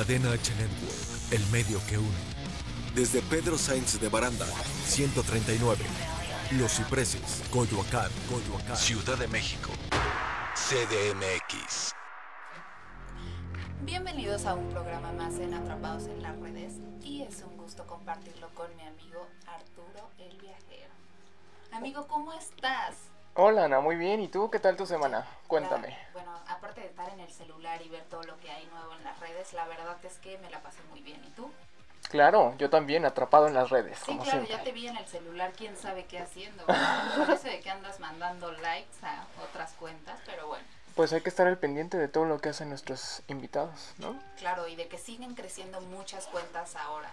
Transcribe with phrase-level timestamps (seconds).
[0.00, 2.08] Cadena H Network, el medio que une.
[2.94, 4.46] Desde Pedro Sainz de Baranda,
[4.86, 5.84] 139.
[6.52, 8.78] Los Cipreses, Coyoacán, Coyoacán.
[8.78, 9.68] Ciudad de México.
[10.54, 11.92] CDMX.
[13.82, 18.48] Bienvenidos a un programa más en Atrapados en las Redes y es un gusto compartirlo
[18.54, 20.94] con mi amigo Arturo el Viajero.
[21.72, 22.96] Amigo, ¿cómo estás?
[23.34, 24.20] Hola Ana, muy bien.
[24.20, 25.26] ¿Y tú qué tal tu semana?
[25.46, 25.94] Cuéntame.
[26.80, 29.18] Aparte de estar en el celular y ver todo lo que hay nuevo en las
[29.20, 31.22] redes, la verdad es que me la pasé muy bien.
[31.26, 31.50] ¿Y tú?
[32.08, 34.56] Claro, yo también atrapado en las redes, Sí, como claro, siempre.
[34.56, 36.64] ya te vi en el celular, quién sabe qué haciendo.
[36.66, 40.64] Parece de que andas mandando likes a otras cuentas, pero bueno.
[40.96, 44.18] Pues hay que estar al pendiente de todo lo que hacen nuestros invitados, ¿no?
[44.38, 47.10] Claro, y de que siguen creciendo muchas cuentas ahora.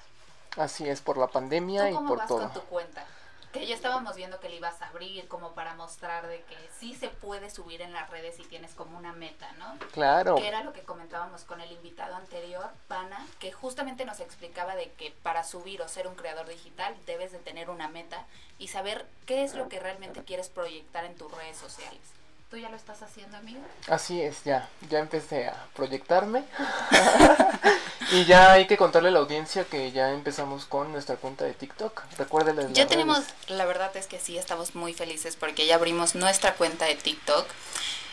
[0.57, 2.39] Así es, por la pandemia ¿Tú y por vas todo.
[2.39, 3.05] con tu cuenta?
[3.51, 6.93] Que ya estábamos viendo que le ibas a abrir como para mostrar de que sí
[6.93, 9.77] se puede subir en las redes y tienes como una meta, ¿no?
[9.91, 14.75] Claro, Que era lo que comentábamos con el invitado anterior, Pana, que justamente nos explicaba
[14.75, 18.25] de que para subir o ser un creador digital debes de tener una meta
[18.59, 22.01] y saber qué es lo que realmente quieres proyectar en tus redes sociales.
[22.49, 23.59] ¿Tú ya lo estás haciendo, amigo?
[23.89, 24.69] así es, ya.
[24.89, 26.45] Ya empecé a proyectarme.
[28.11, 31.53] y ya hay que contarle a la audiencia que ya empezamos con nuestra cuenta de
[31.53, 32.03] TikTok.
[32.17, 33.33] Recuérdenles las Ya tenemos, redes.
[33.49, 37.45] la verdad es que sí, estamos muy felices porque ya abrimos nuestra cuenta de TikTok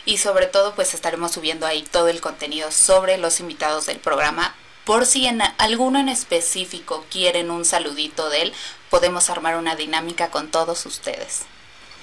[0.04, 4.52] y sobre todo pues estaremos subiendo ahí todo el contenido sobre los invitados del programa.
[4.84, 8.54] Por si en alguno en específico quieren un saludito de él,
[8.90, 11.46] podemos armar una dinámica con todos ustedes.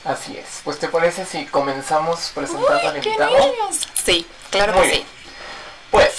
[0.04, 0.62] Así es.
[0.64, 3.54] Pues te parece si comenzamos presentando al ¡Qué invitado.
[3.94, 4.96] Sí, claro Muy que sí.
[4.96, 5.08] bien.
[5.92, 6.14] Pues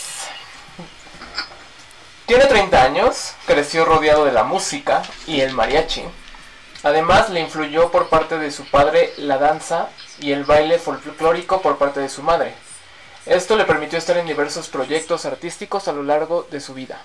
[2.26, 6.04] tiene 30 años, creció rodeado de la música y el mariachi.
[6.84, 9.88] Además, le influyó por parte de su padre la danza
[10.18, 12.54] y el baile folclórico por parte de su madre.
[13.26, 17.00] Esto le permitió estar en diversos proyectos artísticos a lo largo de su vida.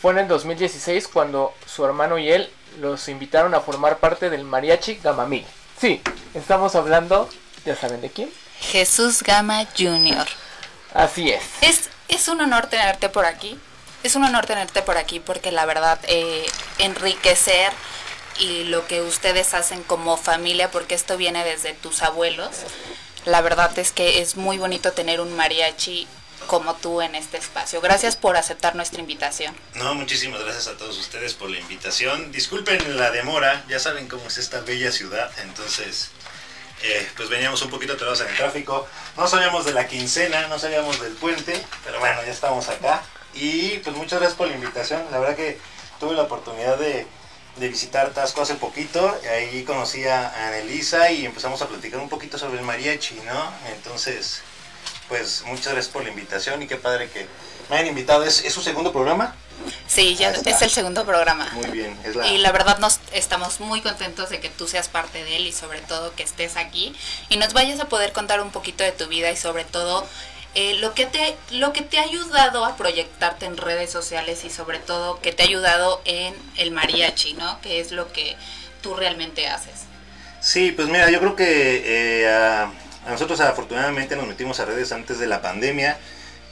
[0.00, 4.44] Fue en el 2016 cuando su hermano y él los invitaron a formar parte del
[4.44, 5.46] mariachi Gamamil.
[5.80, 6.00] Sí,
[6.34, 7.28] estamos hablando,
[7.64, 8.30] ya saben de quién.
[8.60, 10.26] Jesús Gama Jr.
[10.94, 11.42] Así es.
[11.60, 13.58] Es, es un honor tenerte por aquí.
[14.02, 16.46] Es un honor tenerte por aquí porque la verdad eh,
[16.78, 17.72] enriquecer
[18.38, 22.50] y lo que ustedes hacen como familia, porque esto viene desde tus abuelos,
[23.24, 26.06] la verdad es que es muy bonito tener un mariachi
[26.46, 27.80] como tú en este espacio.
[27.80, 29.54] Gracias por aceptar nuestra invitación.
[29.74, 32.32] No, muchísimas gracias a todos ustedes por la invitación.
[32.32, 36.10] Disculpen la demora, ya saben cómo es esta bella ciudad, entonces
[36.82, 38.86] eh, pues veníamos un poquito atrasados en el tráfico.
[39.16, 43.02] No sabíamos de la quincena, no sabíamos del puente, pero bueno, ya estamos acá.
[43.34, 45.02] Y pues muchas gracias por la invitación.
[45.10, 45.58] La verdad que
[46.00, 47.06] tuve la oportunidad de,
[47.56, 49.18] de visitar Tasco hace poquito.
[49.24, 53.52] y Ahí conocí a Anelisa y empezamos a platicar un poquito sobre el mariachi, ¿no?
[53.74, 54.42] Entonces,
[55.08, 57.26] pues muchas gracias por la invitación y qué padre que
[57.70, 58.24] me hayan invitado.
[58.24, 59.34] ¿Es, es su segundo programa?
[59.86, 61.48] Sí, ya es el segundo programa.
[61.52, 62.26] Muy bien, es la...
[62.28, 65.52] Y la verdad nos estamos muy contentos de que tú seas parte de él y
[65.52, 66.94] sobre todo que estés aquí
[67.28, 70.06] y nos vayas a poder contar un poquito de tu vida y sobre todo
[70.54, 74.50] eh, lo que te lo que te ha ayudado a proyectarte en redes sociales y
[74.50, 77.60] sobre todo que te ha ayudado en el mariachi, ¿no?
[77.60, 78.36] Que es lo que
[78.82, 79.82] tú realmente haces.
[80.40, 82.66] Sí, pues mira, yo creo que eh,
[83.10, 85.98] nosotros afortunadamente nos metimos a redes antes de la pandemia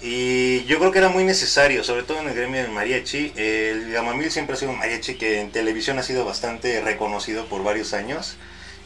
[0.00, 3.32] y yo creo que era muy necesario, sobre todo en el gremio del mariachi.
[3.37, 7.62] El Gamamil siempre ha sido un mariachi que en televisión ha sido bastante reconocido por
[7.62, 8.37] varios años,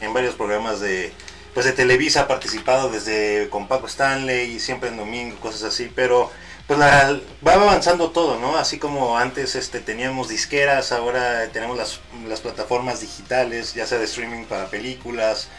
[0.01, 1.11] en varios programas de,
[1.53, 5.91] pues de Televisa ha participado desde con Paco Stanley y siempre en domingo, cosas así,
[5.93, 6.31] pero
[6.67, 8.55] pues la- va avanzando todo, ¿no?
[8.55, 14.05] Así como antes este, teníamos disqueras, ahora tenemos las, las plataformas digitales, ya sea de
[14.05, 15.49] streaming para películas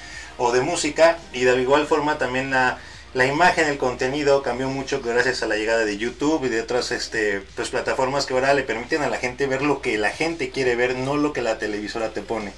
[0.42, 2.78] o de música, y de igual forma también la,
[3.12, 6.90] la imagen, el contenido cambió mucho gracias a la llegada de YouTube y de otras
[6.92, 10.48] este, pues, plataformas que ahora le permiten a la gente ver lo que la gente
[10.50, 12.52] quiere ver, no lo que la televisora te pone.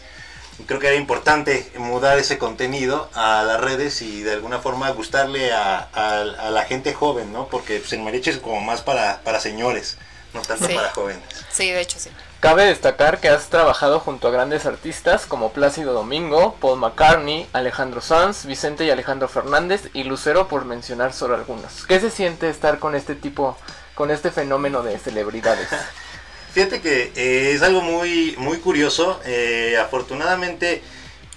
[0.66, 5.50] Creo que era importante mudar ese contenido a las redes y de alguna forma gustarle
[5.52, 7.48] a, a- a la gente joven, ¿no?
[7.48, 9.96] Porque pues, el mariachi es como más para, para señores,
[10.34, 10.74] no tanto Sí.
[10.74, 11.24] para jóvenes.
[11.50, 12.10] Sí, de hecho sí.
[12.42, 18.00] Cabe destacar que has trabajado junto a grandes artistas como Plácido Domingo, Paul McCartney, Alejandro
[18.00, 21.86] Sanz, Vicente y Alejandro Fernández y Lucero por mencionar solo algunos.
[21.86, 23.56] ¿Qué se siente estar con este tipo,
[23.94, 25.68] con este fenómeno de celebridades?
[26.52, 29.20] Fíjate que eh, es algo muy, muy curioso.
[29.24, 30.82] eh, afortunadamente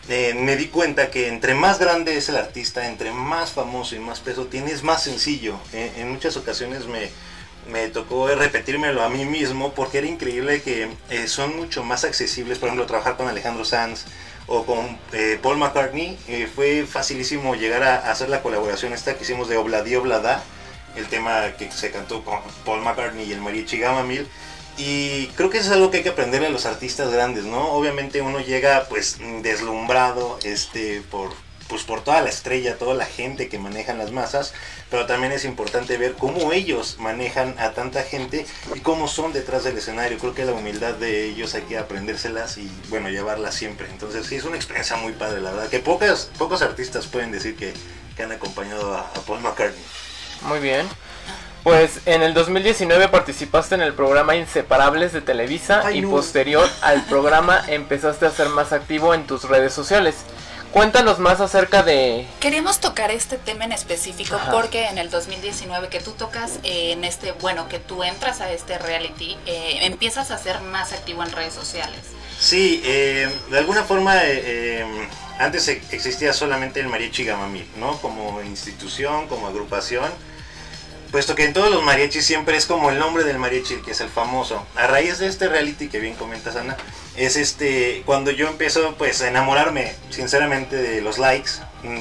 [0.09, 3.99] eh, me di cuenta que entre más grande es el artista, entre más famoso y
[3.99, 5.59] más peso tiene, es más sencillo.
[5.71, 7.11] En muchas ocasiones me,
[7.69, 12.59] me tocó repetírmelo a mí mismo porque era increíble que eh, son mucho más accesibles.
[12.59, 14.05] Por ejemplo, trabajar con Alejandro Sanz
[14.47, 16.17] o con eh, Paul McCartney.
[16.27, 20.43] eh, fue facilísimo llegar a, hacer la colaboración esta que hicimos de Obladi Oblada
[20.95, 24.27] el tema que se cantó con Paul McCartney y el mariachi Gamamil.
[24.77, 27.71] Y creo que eso es algo que hay que aprenderle a los artistas grandes, ¿no?
[27.71, 31.31] Obviamente uno llega pues deslumbrado este, por,
[31.67, 34.53] pues por toda la estrella, toda la gente que manejan las masas,
[34.91, 39.63] pero también es importante ver cómo ellos manejan a tanta gente y cómo son detrás
[39.63, 40.17] del escenario.
[40.17, 43.87] Creo que la humildad de ellos hay que aprendérselas y bueno, llevarlas siempre.
[43.89, 47.55] Entonces sí, es una experiencia muy padre, la verdad, que pocas, pocos artistas pueden decir
[47.55, 47.73] que,
[48.15, 49.83] que han acompañado a, a Paul McCartney.
[50.43, 50.87] Muy bien.
[51.63, 56.11] Pues en el 2019 participaste en el programa Inseparables de Televisa Ay, y no.
[56.11, 60.17] posterior al programa empezaste a ser más activo en tus redes sociales.
[60.75, 62.27] Cuéntanos más acerca de...
[62.41, 64.51] Queríamos tocar este tema en específico Ajá.
[64.51, 68.51] porque en el 2019 que tú tocas eh, en este, bueno, que tú entras a
[68.51, 72.01] este reality, eh, empiezas a ser más activo en redes sociales.
[72.37, 74.41] Sí, eh, de alguna forma eh,
[74.81, 75.07] eh,
[75.39, 77.97] antes e- existía solamente el mariachi Gamamil, ¿no?
[78.01, 80.11] Como institución, como agrupación,
[81.15, 84.01] puesto que en todos los mariachis siempre es como el nombre del mariachi, que es
[84.01, 84.67] el famoso.
[84.75, 86.75] A raíz de este reality que bien comentas Ana,
[87.15, 91.51] es este cuando yo empiezo pues a enamorarme sinceramente de los likes,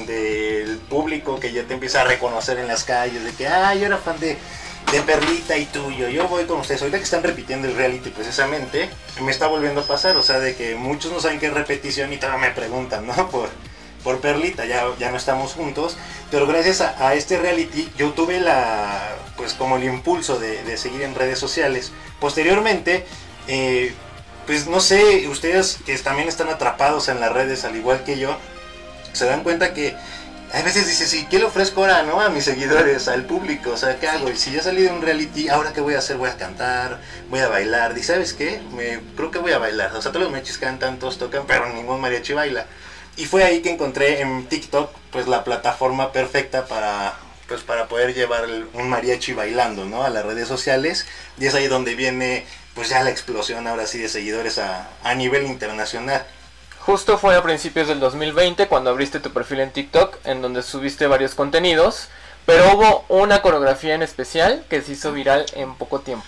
[0.05, 3.85] del público que ya te empieza a reconocer en las calles, de que, ah, yo
[3.85, 4.35] era fan de,
[4.91, 6.81] de Perlita y tuyo, yo voy con ustedes.
[6.81, 8.89] Ahorita que están repitiendo el reality precisamente,
[9.21, 12.11] me está volviendo a pasar, o sea, de que muchos no saben qué es repetición
[12.11, 13.29] y todavía me preguntan, ¿no?
[13.31, 13.47] Por,
[14.05, 15.97] por Perlita, ya, ya no estamos juntos,
[16.29, 21.15] pero gracias a, este reality yo tuve la, pues como el impulso de, seguir en
[21.15, 21.91] redes sociales.
[22.19, 23.03] Posteriormente,
[23.47, 23.95] eh,
[24.45, 28.37] pues no sé, ustedes que también están atrapados en las redes al igual que yo,
[29.11, 29.95] se dan cuenta que
[30.53, 32.21] a veces dices, sí, ¿qué le ofrezco ahora, no?
[32.21, 34.29] A mis seguidores, al público, o sea, ¿qué hago?
[34.29, 36.17] Y si ya salí de un reality, ¿ahora qué voy a hacer?
[36.17, 37.01] Voy a cantar,
[37.31, 37.97] voy a bailar.
[37.97, 38.61] ¿Y sabes qué?
[38.71, 39.95] Me, creo que voy a bailar.
[39.95, 42.67] O sea, todos los mariachis cantan, tocan, pero ningún mariachi baila.
[43.17, 47.13] Y fue ahí que encontré en TikTok, pues, la plataforma perfecta para,
[47.47, 50.03] pues, para poder llevar un mariachi bailando, ¿no?
[50.03, 51.05] A las redes sociales.
[51.39, 55.15] Y es ahí donde viene, pues, ya la explosión, ahora sí, de seguidores a, a
[55.15, 56.25] nivel internacional.
[56.85, 61.07] Justo fue a principios del 2020 cuando abriste tu perfil en TikTok en donde subiste
[61.07, 62.09] varios contenidos,
[62.45, 66.27] pero hubo una coreografía en especial que se hizo viral en poco tiempo.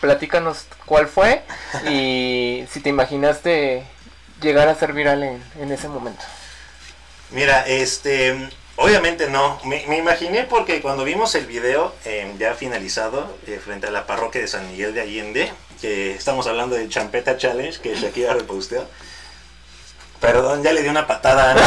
[0.00, 1.44] Platícanos cuál fue
[1.88, 3.84] y si te imaginaste
[4.42, 6.22] llegar a ser viral en, ese momento.
[7.30, 9.58] Mira, este, obviamente no.
[9.64, 14.06] Me, me imaginé porque cuando vimos el video eh, ya finalizado eh, frente a la
[14.06, 18.86] parroquia de San Miguel de Allende, que estamos hablando del Champeta Challenge que Shakira reposteó.
[20.22, 21.48] Perdón, ya le di una patada.
[21.48, 21.62] a Ana.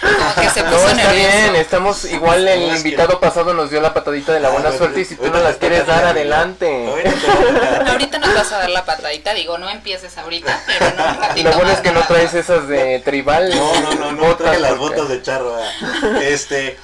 [0.00, 3.70] Como que se No, puso está bien, estamos igual el No, que- invitado pasado nos
[3.70, 5.86] dio la patadita de la Ah, buena bueno, suerte y si tú no las quieres
[5.86, 6.86] dar adelante.
[6.88, 7.90] Ahorita.
[7.92, 11.04] Ahorita nos vas a dar la patadita, digo, no empieces ahorita, pero no
[11.36, 13.50] un Lo bueno es que no traes esas de tribal.
[13.54, 15.54] No, no, no, no botas, traje las porque- botas de charro.
[15.56, 16.18] ah.
[16.22, 16.78] Este.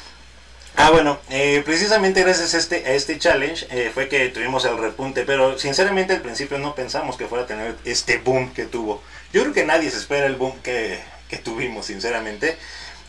[0.77, 4.79] Ah, bueno, eh, precisamente gracias a este, a este challenge eh, fue que tuvimos el
[4.79, 9.03] repunte, pero sinceramente al principio no pensamos que fuera a tener este boom que tuvo.
[9.33, 12.57] Yo creo que nadie se espera el boom que, que tuvimos, sinceramente.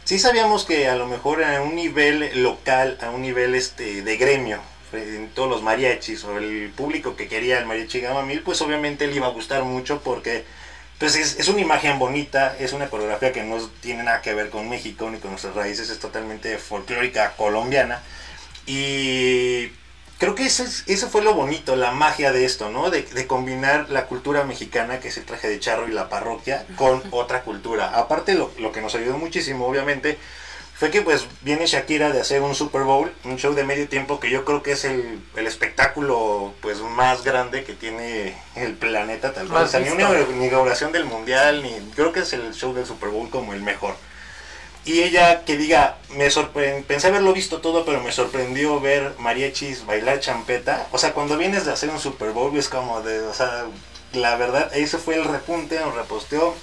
[0.03, 4.17] Sí sabíamos que a lo mejor a un nivel local, a un nivel este de
[4.17, 4.59] gremio,
[4.93, 9.07] en todos los mariachis o el público que quería el mariachi Gama Mil, pues obviamente
[9.07, 10.43] le iba a gustar mucho porque
[10.99, 14.49] pues es, es una imagen bonita, es una coreografía que no tiene nada que ver
[14.49, 18.03] con México ni con nuestras raíces, es totalmente folclórica colombiana.
[18.67, 19.71] Y
[20.21, 22.91] creo que eso, es- eso fue lo bonito, la magia de esto, ¿no?
[22.91, 26.65] De, de combinar la cultura mexicana, que es el traje de charro y la parroquia,
[26.77, 27.97] con otra cultura.
[27.97, 30.19] Aparte, lo, lo que nos ayudó muchísimo, obviamente,
[30.75, 34.19] fue que pues viene Shakira de hacer un Super Bowl, un show de medio tiempo
[34.19, 39.33] que yo creo que es el, el espectáculo pues más grande que tiene el planeta
[39.33, 39.47] tal.
[39.49, 42.73] Más O sea, ni una ni inauguración del mundial, ni creo que es el show
[42.73, 43.95] del Super Bowl como el mejor.
[44.83, 46.29] Y ella que diga, me
[46.87, 50.87] pensé haberlo visto todo, pero me sorprendió ver mariachis bailar champeta.
[50.91, 53.65] O sea, cuando vienes de hacer un Super Bowl es como de, o sea,
[54.13, 56.55] la verdad, ese fue el repunte, nos reposteó,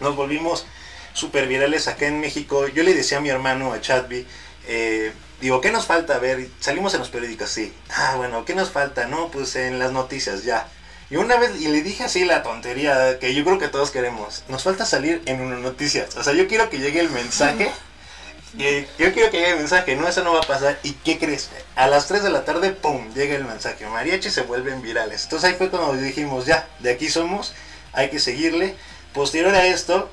[0.00, 0.64] nos volvimos
[1.12, 2.68] super virales acá en México.
[2.68, 4.26] Yo le decía a mi hermano, a Chadby,
[4.66, 6.16] eh, digo, ¿qué nos falta?
[6.16, 7.74] A ver, salimos en los periódicos, sí.
[7.90, 9.06] Ah, bueno, ¿qué nos falta?
[9.08, 10.68] No, pues en las noticias, ya.
[11.10, 14.44] Y una vez, y le dije así la tontería que yo creo que todos queremos,
[14.48, 16.16] nos falta salir en una noticias.
[16.16, 17.70] O sea, yo quiero que llegue el mensaje.
[18.58, 20.78] eh, yo quiero que llegue el mensaje, no, eso no va a pasar.
[20.82, 21.48] ¿Y qué crees?
[21.76, 23.12] A las 3 de la tarde, ¡pum!
[23.14, 23.86] llega el mensaje.
[23.86, 25.24] Mariachi se vuelven virales.
[25.24, 27.54] Entonces ahí fue cuando dijimos, ya, de aquí somos,
[27.94, 28.76] hay que seguirle.
[29.14, 30.10] Posterior a esto,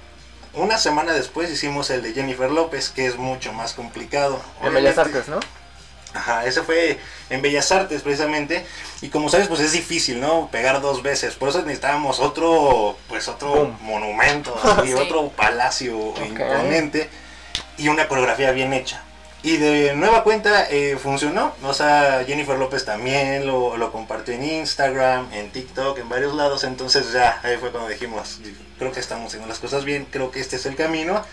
[0.54, 4.42] una semana después hicimos el de Jennifer López, que es mucho más complicado.
[4.64, 5.40] En Bellas Obviamente- Artes, ¿no?
[6.16, 6.98] Ajá, ese fue
[7.30, 8.66] en Bellas Artes precisamente.
[9.02, 10.50] Y como sabes, pues es difícil, ¿no?
[10.52, 11.36] Pegar dos veces.
[11.36, 13.78] Por eso necesitábamos otro, pues otro Boom.
[13.82, 14.94] monumento, así, Sí.
[14.94, 17.10] otro palacio imponente
[17.78, 19.02] y una coreografía bien hecha.
[19.44, 21.54] Y de nueva cuenta eh, funcionó.
[21.62, 26.64] O sea, Jennifer López también lo, lo, compartió en Instagram, en TikTok, en varios lados.
[26.64, 28.40] Entonces ya ahí fue cuando dijimos,
[28.80, 31.24] creo que estamos haciendo las cosas bien, creo que este es el camino.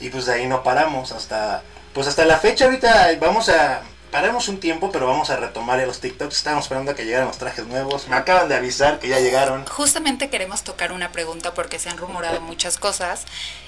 [0.00, 4.48] Y pues de ahí no paramos hasta, pues hasta la fecha ahorita vamos a paramos
[4.48, 6.36] un tiempo, pero vamos a retomar los TikToks.
[6.36, 8.08] Estábamos esperando a que llegaran los trajes nuevos.
[8.08, 9.66] Me acaban de avisar que ya llegaron.
[9.66, 13.24] Justamente queremos tocar una pregunta porque se han rumorado muchas cosas.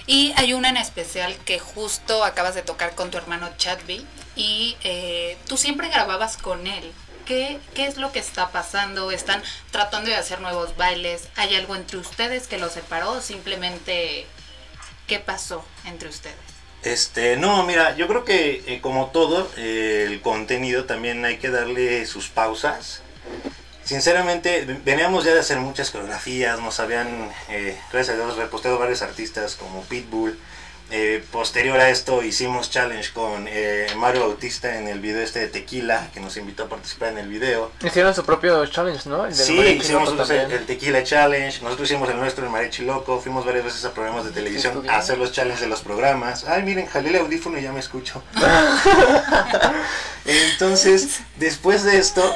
[0.06, 4.06] Y hay una en especial que justo acabas de tocar con tu hermano Chadby.
[4.36, 6.92] Y eh, tú siempre grababas con él.
[7.26, 9.10] ¿Qué, ¿Qué es lo que está pasando?
[9.10, 11.28] ¿Están tratando de hacer nuevos bailes?
[11.36, 13.12] ¿Hay algo entre ustedes que los separó?
[13.12, 14.26] ¿O simplemente
[15.06, 16.49] qué pasó entre ustedes?
[16.82, 21.50] Este, no, mira, yo creo que eh, como todo, eh, el contenido también hay que
[21.50, 23.02] darle sus pausas.
[23.84, 29.02] Sinceramente, veníamos ya de hacer muchas coreografías, nos habían, eh, gracias a Dios, reposteado varios
[29.02, 30.38] artistas como Pitbull,
[30.92, 35.46] eh, posterior a esto hicimos challenge con eh, Mario Bautista en el video este de
[35.46, 37.70] Tequila, que nos invitó a participar en el video.
[37.84, 39.24] Hicieron su propio challenge, ¿no?
[39.24, 43.44] El sí, hicimos el, el, Tequila Challenge, nosotros hicimos el nuestro, el Mariachi Loco, fuimos
[43.44, 46.44] varias veces a programas de televisión a hacer los challenges de los programas.
[46.44, 48.22] Ay, miren, jalé el audífono y ya me escucho.
[50.24, 52.34] Entonces, después de esto,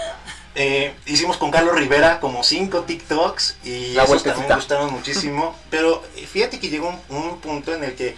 [0.54, 5.56] eh, hicimos con Carlos Rivera como cinco TikToks y esos también me gustaron muchísimo.
[5.70, 8.14] Pero fíjate que llegó un, un punto en el que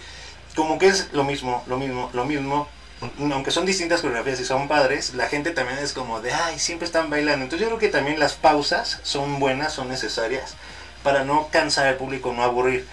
[0.57, 2.67] como que es lo mismo, lo mismo, lo mismo.
[3.31, 6.87] Aunque son distintas coreografías y son padres, la gente también es como de, ay, siempre
[6.87, 7.43] están bailando.
[7.43, 10.55] Entonces yo creo que también las pausas son buenas, son necesarias
[11.03, 12.87] para no cansar al público, no aburrir.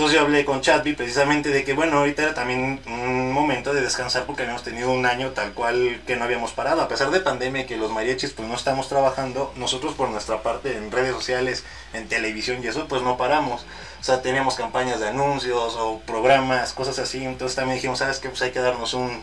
[0.00, 3.82] Entonces yo hablé con Chatby precisamente de que, bueno, ahorita era también un momento de
[3.82, 6.80] descansar porque habíamos tenido un año tal cual que no habíamos parado.
[6.80, 10.74] A pesar de pandemia, que los mariachis pues no estamos trabajando, nosotros por nuestra parte
[10.74, 13.66] en redes sociales, en televisión y eso, pues no paramos.
[14.00, 17.22] O sea, teníamos campañas de anuncios o programas, cosas así.
[17.22, 18.30] Entonces también dijimos, ¿sabes qué?
[18.30, 19.20] Pues hay que darnos un,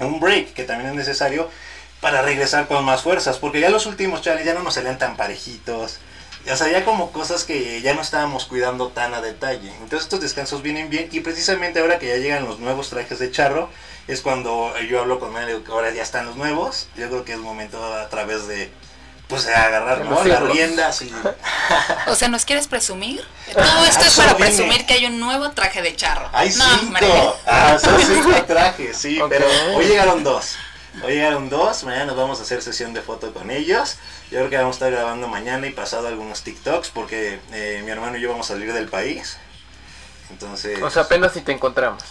[0.00, 1.48] un break, que también es necesario
[2.00, 3.38] para regresar con más fuerzas.
[3.38, 6.00] Porque ya los últimos challenges ya no nos salían tan parejitos
[6.48, 9.70] o sea, ya como cosas que ya no estábamos cuidando tan a detalle.
[9.74, 13.30] Entonces estos descansos vienen bien y precisamente ahora que ya llegan los nuevos trajes de
[13.30, 13.68] charro,
[14.08, 16.88] es cuando yo hablo con él, que ahora ya están los nuevos.
[16.96, 18.70] Yo creo que es momento a través de
[19.30, 20.24] pues de agarrar ¿no?
[20.24, 21.12] las riendas y...
[22.08, 23.24] O sea, ¿nos quieres presumir?
[23.52, 26.28] Todo esto es para presumir que hay un nuevo traje de charro.
[26.32, 27.36] Hay cinco.
[27.46, 30.56] Ah, son cinco trajes, sí, pero hoy llegaron dos.
[31.04, 33.96] Hoy llegaron dos, mañana nos vamos a hacer sesión de foto con ellos.
[34.30, 37.90] Yo creo que vamos a estar grabando mañana y pasado algunos TikToks porque eh, mi
[37.90, 39.36] hermano y yo vamos a salir del país.
[40.30, 40.82] Entonces...
[40.82, 42.02] O sea, apenas si te encontramos.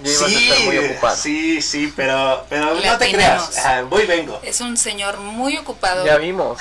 [0.00, 1.16] Yo sí, a estar muy ocupado.
[1.16, 3.58] Sí, sí, pero, pero no te creas.
[3.64, 4.38] Ah, voy vengo.
[4.44, 6.06] Es un señor muy ocupado.
[6.06, 6.58] Ya vimos.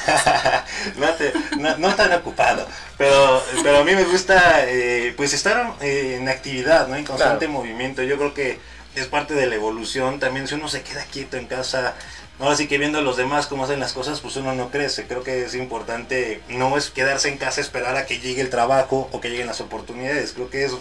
[0.96, 2.68] no, te, no, no, tan ocupado.
[2.98, 6.96] Pero, pero a mí me gusta eh, pues estar eh, en actividad, ¿no?
[6.96, 7.60] En constante claro.
[7.60, 8.02] movimiento.
[8.02, 8.60] Yo creo que
[9.00, 10.20] es parte de la evolución.
[10.20, 11.96] También si uno se queda quieto en casa,
[12.40, 15.08] ahora sí que viendo a los demás cómo hacen las cosas, pues uno no crece.
[15.08, 19.10] Creo que es importante, no es quedarse en casa esperar a que llegue el trabajo
[19.12, 20.34] o que lleguen las oportunidades.
[20.34, 20.74] Creo que es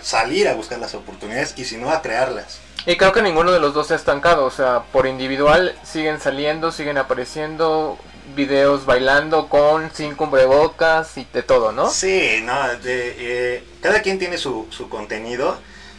[0.00, 2.58] salir a buscar las oportunidades y si no a crearlas.
[2.86, 6.20] Y creo que ninguno de los dos se ha estancado, o sea, por individual siguen
[6.20, 7.96] saliendo, siguen apareciendo
[8.34, 11.90] videos bailando con sin cubrebocas y de todo, ¿no?
[11.90, 15.58] Sí, no, de, eh, cada quien tiene su, su contenido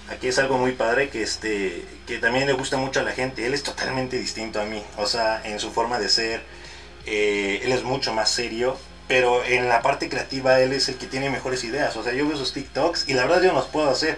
[0.09, 3.45] aquí es algo muy padre que este que también le gusta mucho a la gente.
[3.45, 4.83] Él es totalmente distinto a mí.
[4.97, 6.41] O sea en su forma de ser
[7.05, 11.07] eh, él es mucho más serio pero en la parte creativa él es el que
[11.07, 11.95] tiene mejores ideas.
[11.95, 14.17] O sea yo veo sus TikToks y la verdad yo no los puedo hacer.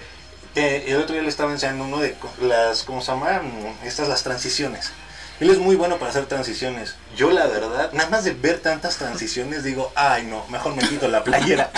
[0.56, 3.52] Eh, el otro día le estaba enseñando uno de las cómo se llaman
[3.84, 4.92] estas las transiciones
[5.40, 6.96] él es muy bueno para hacer transiciones.
[7.16, 11.08] Yo la verdad, nada más de ver tantas transiciones digo, ay no, mejor me quito
[11.08, 11.72] la playera.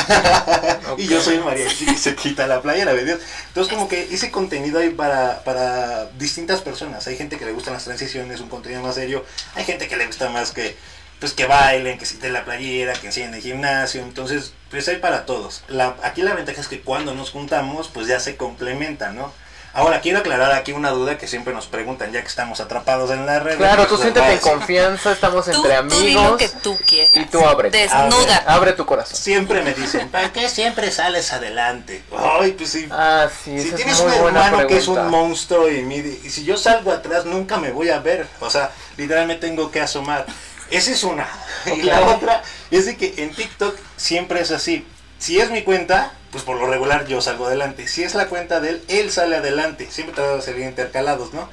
[0.91, 1.05] okay.
[1.05, 3.19] y yo soy María y se quita la playera, ¿ves?
[3.47, 7.07] Entonces como que ese contenido hay para, para distintas personas.
[7.07, 9.25] Hay gente que le gustan las transiciones, un contenido más serio.
[9.55, 10.75] Hay gente que le gusta más que
[11.19, 14.03] pues que bailen, que se quiten la playera, que enseñen el gimnasio.
[14.03, 15.63] Entonces, pues hay para todos.
[15.67, 19.33] La, aquí la ventaja es que cuando nos juntamos, pues ya se complementa, ¿no?
[19.74, 23.25] Ahora, quiero aclarar aquí una duda que siempre nos preguntan, ya que estamos atrapados en
[23.25, 23.57] la red.
[23.57, 26.24] Claro, tú siéntete en confianza, estamos tú, entre amigos.
[26.24, 27.15] Tú lo que tú quieras.
[27.15, 27.69] Y tú abre.
[27.69, 28.38] Desnuda.
[28.38, 29.15] Abre, abre, tu corazón.
[29.15, 32.03] Siempre me dicen, ¿para qué siempre sales adelante?
[32.17, 32.88] Ay, pues sí.
[32.89, 36.57] Ah, sí, si tienes un hermano que es un monstruo y, mi, y si yo
[36.57, 38.27] salgo atrás nunca me voy a ver.
[38.39, 40.25] O sea, literalmente tengo que asomar.
[40.69, 41.27] Esa es una.
[41.62, 41.79] Okay.
[41.81, 44.86] Y la otra es de que en TikTok siempre es así.
[45.19, 47.88] Si es mi cuenta, pues por lo regular yo salgo adelante.
[47.88, 49.89] Si es la cuenta de él, él sale adelante.
[49.89, 51.50] Siempre tratamos de ser intercalados, ¿no?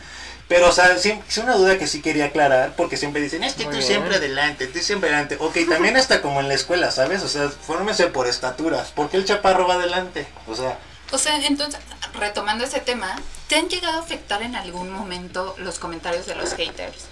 [0.46, 3.64] Pero, o sea, es una duda que sí quería aclarar, porque siempre dicen, es que
[3.64, 3.88] Muy tú bien.
[3.88, 5.38] siempre adelante, tú siempre adelante.
[5.40, 7.22] Ok, también hasta como en la escuela, ¿sabes?
[7.22, 8.90] O sea, fórmese por estaturas.
[8.90, 10.26] ¿Por qué el chaparro va adelante?
[10.46, 10.78] O sea...
[11.12, 11.80] O sea, entonces,
[12.18, 13.16] retomando ese tema,
[13.48, 17.06] ¿te han llegado a afectar en algún momento los comentarios de los haters?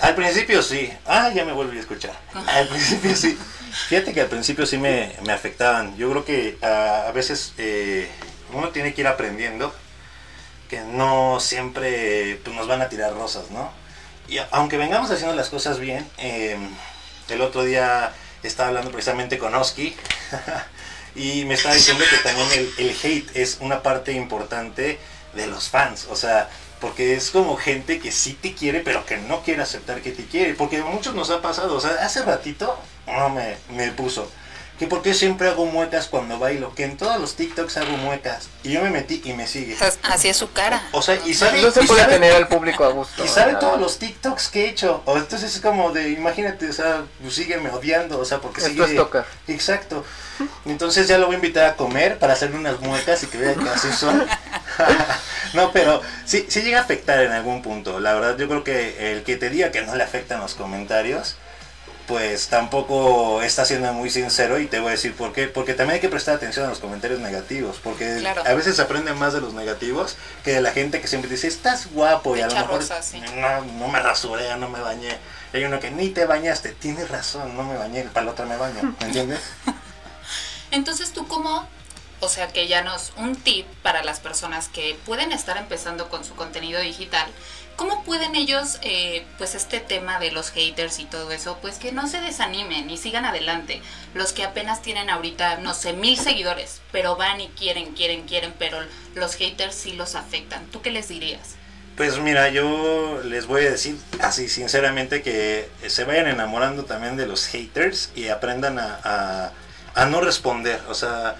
[0.00, 0.92] Al principio sí.
[1.06, 2.18] Ah, ya me volví a escuchar.
[2.34, 3.38] Al principio sí.
[3.88, 5.96] Fíjate que al principio sí me, me afectaban.
[5.96, 8.08] Yo creo que ah, a veces eh,
[8.52, 9.74] uno tiene que ir aprendiendo
[10.68, 13.70] que no siempre pues, nos van a tirar rosas, ¿no?
[14.28, 16.56] Y aunque vengamos haciendo las cosas bien, eh,
[17.28, 19.94] el otro día estaba hablando precisamente con Oski
[21.14, 24.98] y me estaba diciendo que también el, el hate es una parte importante
[25.34, 26.06] de los fans.
[26.10, 26.48] O sea,
[26.82, 30.24] porque es como gente que sí te quiere, pero que no quiere aceptar que te
[30.24, 30.54] quiere.
[30.54, 31.76] Porque a muchos nos ha pasado.
[31.76, 34.28] O sea, hace ratito no me, me puso
[34.82, 38.48] que por qué siempre hago muecas cuando bailo, que en todos los TikToks hago muecas.
[38.64, 39.76] Y yo me metí y me sigue.
[40.02, 40.82] Así es su cara.
[40.90, 43.24] O sea, y sabe, no se puede tener al público a gusto.
[43.24, 45.00] Y sabe todos los TikToks que he hecho.
[45.04, 48.72] O entonces es como de, imagínate, o sea, pues sígueme odiando, o sea, porque Esto
[48.72, 48.84] sigue.
[48.86, 49.24] Es tocar.
[49.46, 50.04] Exacto.
[50.66, 53.62] Entonces ya lo voy a invitar a comer para hacerle unas muecas y que vean
[53.62, 54.26] que así son.
[55.54, 58.00] no, pero sí, sí llega a afectar en algún punto.
[58.00, 61.36] La verdad, yo creo que el que te diga que no le afectan los comentarios,
[62.06, 65.46] pues tampoco está siendo muy sincero y te voy a decir por qué.
[65.46, 67.78] Porque también hay que prestar atención a los comentarios negativos.
[67.82, 68.42] Porque Claro.
[68.44, 71.46] a veces se aprende más de los negativos que de la gente que siempre dice,
[71.46, 73.22] estás guapo y a lo mejor rosas, sí.
[73.36, 75.16] no, no me rasuré, no me bañé.
[75.52, 78.46] Y hay uno que ni te bañaste, tienes razón, no me bañé, para la otra
[78.46, 79.40] me baño, ¿me entiendes?
[80.70, 81.68] Entonces tú como,
[82.22, 86.24] o sea que ya nos, un tip para las personas que pueden estar empezando con
[86.24, 87.26] su contenido digital,
[87.76, 91.90] ¿cómo pueden ellos, eh, pues este tema de los haters y todo eso, pues que
[91.90, 93.82] no se desanimen y sigan adelante?
[94.14, 98.54] Los que apenas tienen ahorita, no sé, mil seguidores, pero van y quieren, quieren, quieren,
[98.58, 98.78] pero
[99.16, 100.64] los haters sí los afectan.
[100.66, 101.56] ¿Tú qué les dirías?
[101.96, 107.26] Pues mira, yo les voy a decir así sinceramente que se vayan enamorando también de
[107.26, 109.52] los haters y aprendan a, a-
[109.94, 111.36] a no responder, o sea,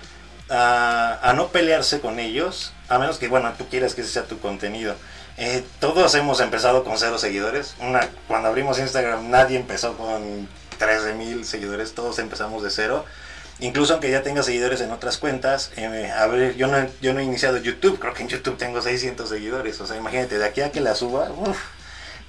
[0.52, 4.38] a, no pelearse con ellos, a menos que, bueno, tú quieras que ese sea tu
[4.38, 4.94] contenido.
[5.38, 7.74] Eh, todos hemos empezado con cero seguidores.
[7.80, 10.46] Una, cuando abrimos Instagram nadie empezó con
[10.78, 13.04] 13 mil seguidores, todos empezamos de cero.
[13.60, 17.58] Incluso aunque ya tenga seguidores en otras cuentas, eh, yo no, yo no he iniciado
[17.58, 20.80] YouTube, creo que en YouTube tengo 600 seguidores, o sea, imagínate, de aquí a que
[20.80, 21.30] la suba.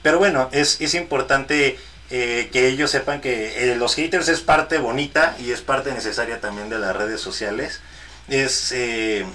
[0.01, 1.79] Pero bueno, es, es importante
[2.11, 6.69] eh, que ellos sepan que los haters es parte bonita y es parte necesaria también
[6.69, 7.81] de las redes sociales.
[8.27, 9.25] Es eh,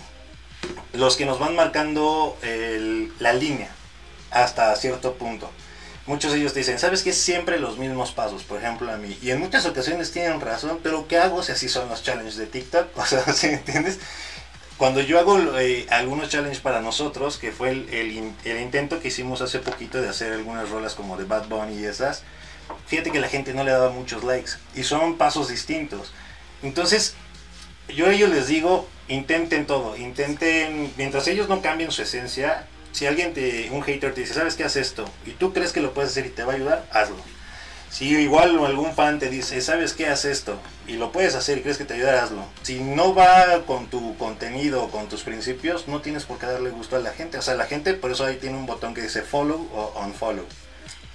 [0.92, 2.36] los que nos van marcando
[3.18, 3.70] la línea
[4.30, 5.50] hasta cierto punto.
[6.06, 7.12] Muchos de ellos te dicen, ¿sabes qué?
[7.12, 9.18] Siempre los mismos pasos, por ejemplo, a mí.
[9.20, 12.46] Y en muchas ocasiones tienen razón, pero ¿qué hago si así son los challenges de
[12.46, 12.88] TikTok?
[12.96, 13.98] O sea, ¿sí entiendes?
[14.78, 19.08] Cuando yo hago eh, algunos challenges para nosotros, que fue el, el el intento que
[19.08, 22.22] hicimos hace poquito de hacer algunas rolas como de Bad Bunny y esas,
[22.86, 24.52] fíjate que la gente no le daba muchos likes.
[24.74, 26.12] Y son pasos distintos.
[26.62, 27.16] Entonces,
[27.94, 33.06] yo a ellos les digo, intenten todo, intenten, mientras ellos no cambien su esencia, si
[33.06, 35.04] alguien te, un hater te dice, ¿sabes qué haces esto?
[35.26, 37.16] Y tú crees que lo puedes hacer y te va a ayudar, hazlo.
[37.90, 40.58] Si igual algún fan te dice, ¿sabes qué haces esto?
[40.86, 42.44] Y lo puedes hacer y crees que te ayudará, hazlo.
[42.62, 46.96] Si no va con tu contenido con tus principios, no tienes por qué darle gusto
[46.96, 47.38] a la gente.
[47.38, 50.44] O sea, la gente por eso ahí tiene un botón que dice follow o unfollow.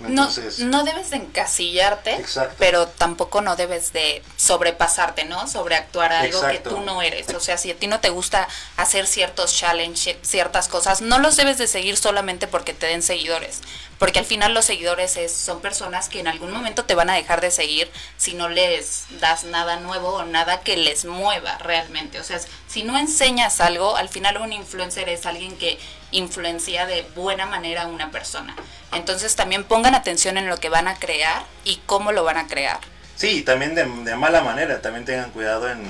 [0.10, 2.56] No, Entonces, no debes de encasillarte, Exacto.
[2.60, 5.48] pero tampoco no debes de sobrepasarte, ¿no?
[5.48, 6.70] Sobreactuar algo Exacto.
[6.70, 7.28] que tú no eres.
[7.34, 11.36] O sea, si a ti no te gusta hacer ciertos challenges, ciertas cosas, no los
[11.36, 13.62] debes de seguir solamente porque te den seguidores.
[14.00, 17.14] Porque al final los seguidores es- son personas que en algún momento te van a
[17.16, 22.20] dejar de seguir si no les das nada nuevo o nada que les mueva realmente.
[22.20, 25.80] O sea, si no enseñas algo, al final un influencer es alguien que
[26.14, 28.56] influencia de buena manera a una persona.
[28.94, 32.48] Entonces también pongan atención en lo que van a crear y cómo lo van a
[32.48, 32.80] crear.
[33.16, 35.84] Sí, y también de, de mala manera, también tengan cuidado en,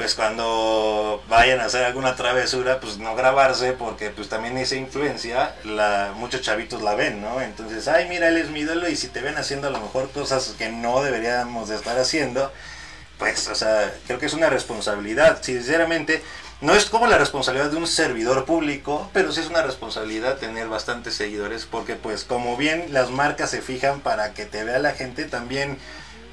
[0.00, 5.54] pues cuando vayan a hacer alguna travesura, pues no grabarse, porque pues también esa influencia,
[5.64, 7.42] la, muchos chavitos la ven, ¿no?
[7.42, 10.10] Entonces, ay, mira, él es mi ídolo, y si te ven haciendo a lo mejor
[10.10, 12.50] cosas que no deberíamos de estar haciendo,
[13.18, 16.22] pues, o sea, creo que es una responsabilidad, sinceramente,
[16.60, 20.68] no es como la responsabilidad de un servidor público, pero sí es una responsabilidad tener
[20.68, 24.92] bastantes seguidores, porque pues como bien las marcas se fijan para que te vea la
[24.92, 25.78] gente, también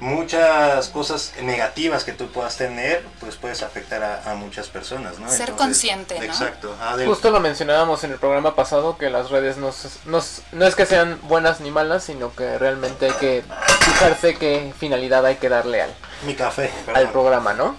[0.00, 5.28] muchas cosas negativas que tú puedas tener, pues puedes afectar a, a muchas personas, ¿no?
[5.28, 6.24] Ser consciente, ¿no?
[6.24, 6.76] Exacto.
[6.80, 10.18] Ah, Justo lo mencionábamos en el programa pasado que las redes no, s- no,
[10.66, 13.44] es que sean buenas ni malas, sino que realmente hay que
[13.80, 15.90] fijarse qué finalidad hay que darle al,
[16.24, 16.70] mi café.
[16.94, 17.74] al programa, ¿no?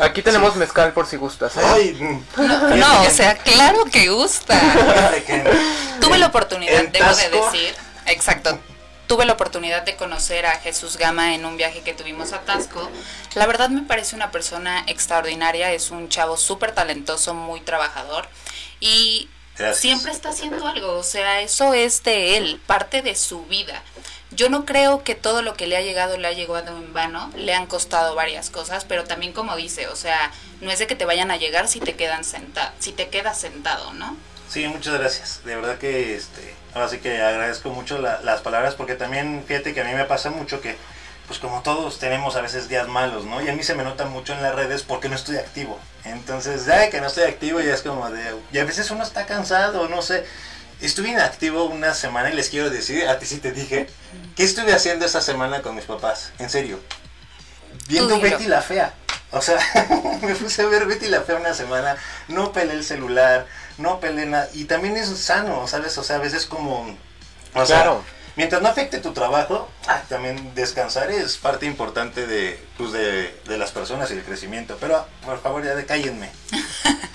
[0.00, 1.56] Aquí tenemos mezcal por si gustas.
[1.56, 1.60] ¿eh?
[1.64, 2.24] Ay, mm,
[2.78, 4.60] No, o sea, claro que gusta.
[6.00, 7.74] Tuve la oportunidad, en debo de decir,
[8.06, 8.58] exacto,
[9.06, 12.90] tuve la oportunidad de conocer a Jesús Gama en un viaje que tuvimos a Tasco.
[13.34, 18.28] La verdad me parece una persona extraordinaria, es un chavo súper talentoso, muy trabajador.
[18.80, 19.28] Y
[19.74, 23.82] siempre está haciendo algo, o sea, eso es de él, parte de su vida.
[24.36, 27.30] Yo no creo que todo lo que le ha llegado le ha llegado en vano,
[27.36, 30.96] le han costado varias cosas, pero también como dice, o sea, no es de que
[30.96, 34.16] te vayan a llegar si te quedan sentado, si te quedas sentado, ¿no?
[34.48, 35.40] Sí, muchas gracias.
[35.44, 39.80] De verdad que este, ahora sí que agradezco mucho las palabras porque también fíjate que
[39.80, 40.76] a mí me pasa mucho que
[41.26, 43.42] pues como todos tenemos a veces días malos, ¿no?
[43.42, 45.78] Y a mí se me nota mucho en las redes porque no estoy activo.
[46.04, 48.22] Entonces, ya que no estoy activo ya es como de...
[48.52, 50.26] Y a veces uno está cansado, no sé.
[50.84, 53.86] Estuve inactivo una semana y les quiero decir, a ti sí te dije,
[54.36, 56.32] ¿qué estuve haciendo esa semana con mis papás?
[56.38, 56.78] En serio.
[57.88, 58.92] Viendo Betty la Fea.
[59.30, 59.58] O sea,
[60.22, 61.96] me puse a ver Betty la Fea una semana,
[62.28, 63.46] no peleé el celular,
[63.78, 64.50] no peleé nada.
[64.52, 65.96] Y también es sano, ¿sabes?
[65.96, 66.94] O sea, a veces como...
[67.54, 67.90] O sea,
[68.36, 73.56] mientras no afecte tu trabajo, ah, también descansar es parte importante de, pues de, de,
[73.56, 74.76] las personas y el crecimiento.
[74.78, 76.30] Pero por favor, ya decállenme.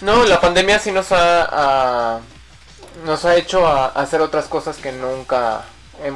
[0.01, 2.21] No, la pandemia sí nos ha,
[3.05, 5.63] nos ha hecho a, hacer otras cosas que nunca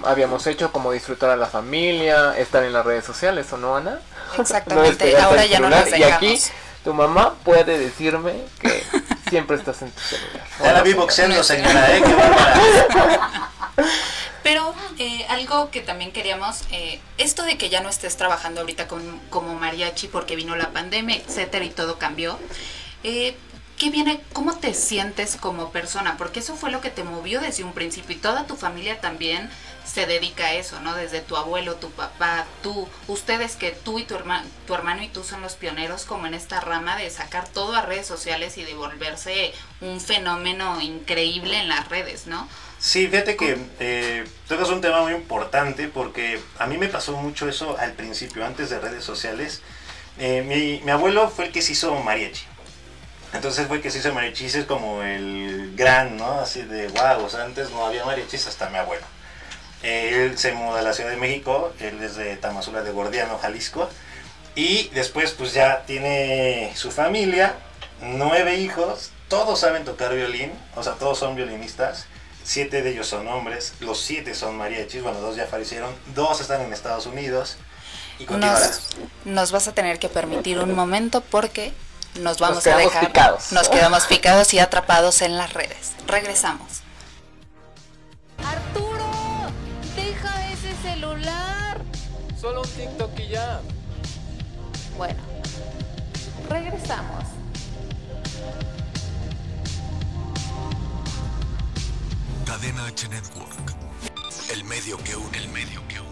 [0.05, 3.99] habíamos hecho, como disfrutar a la familia, estar en las redes sociales, ¿o no, Ana?
[4.37, 5.99] Exactamente, ahora ya no nos dejamos.
[5.99, 6.41] Y aquí
[6.83, 8.83] tu mamá puede decirme que
[9.29, 10.43] siempre estás en tu celular.
[10.61, 12.03] Ya la vi boxeando, señora, ¿eh?
[14.43, 18.87] Pero eh, algo que también queríamos, eh, esto de que ya no estés trabajando ahorita
[18.89, 22.37] con, como mariachi porque vino la pandemia, etcétera, y todo cambió,
[23.03, 23.37] eh,
[23.77, 24.21] ¿qué viene?
[24.33, 26.17] ¿Cómo te sientes como persona?
[26.17, 29.49] Porque eso fue lo que te movió desde un principio y toda tu familia también
[29.85, 30.95] se dedica a eso, ¿no?
[30.95, 35.09] Desde tu abuelo, tu papá, tú, ustedes que tú y tu, hermano, tu hermano y
[35.09, 38.63] tú son los pioneros como en esta rama de sacar todo a redes sociales y
[38.63, 42.47] de volverse un fenómeno increíble en las redes, ¿no?
[42.79, 47.47] Sí, fíjate que eh, tocas un tema muy importante porque a mí me pasó mucho
[47.47, 49.61] eso al principio, antes de redes sociales.
[50.17, 52.45] Eh, mi, mi, abuelo fue el que se hizo mariachi.
[53.33, 56.39] Entonces fue que se hizo mariachi, es como el gran, ¿no?
[56.39, 59.05] Así de wow, o sea, antes no había mariachis hasta mi abuelo.
[59.81, 63.89] Él se muda a la Ciudad de México, él es de Tamazula de Gordiano, Jalisco.
[64.55, 67.55] Y después pues ya tiene su familia,
[68.01, 72.05] nueve hijos, todos saben tocar violín, o sea, todos son violinistas
[72.43, 76.61] siete de ellos son hombres, los siete son mariachis, bueno, dos ya fallecieron, dos están
[76.61, 77.57] en Estados Unidos.
[78.19, 78.89] Y nos,
[79.25, 81.73] nos vas a tener que permitir un momento porque
[82.19, 83.07] nos vamos a dejar.
[83.07, 83.51] Picados.
[83.51, 85.93] Nos quedamos picados y atrapados en las redes.
[86.07, 86.81] Regresamos.
[88.45, 89.11] Arturo,
[89.95, 91.81] deja ese celular.
[92.39, 93.61] Solo un TikTok y ya.
[94.97, 95.19] Bueno,
[96.49, 97.25] regresamos.
[102.45, 103.75] Cadena H Network.
[104.51, 105.37] El medio que une.
[105.37, 106.02] El medio que une.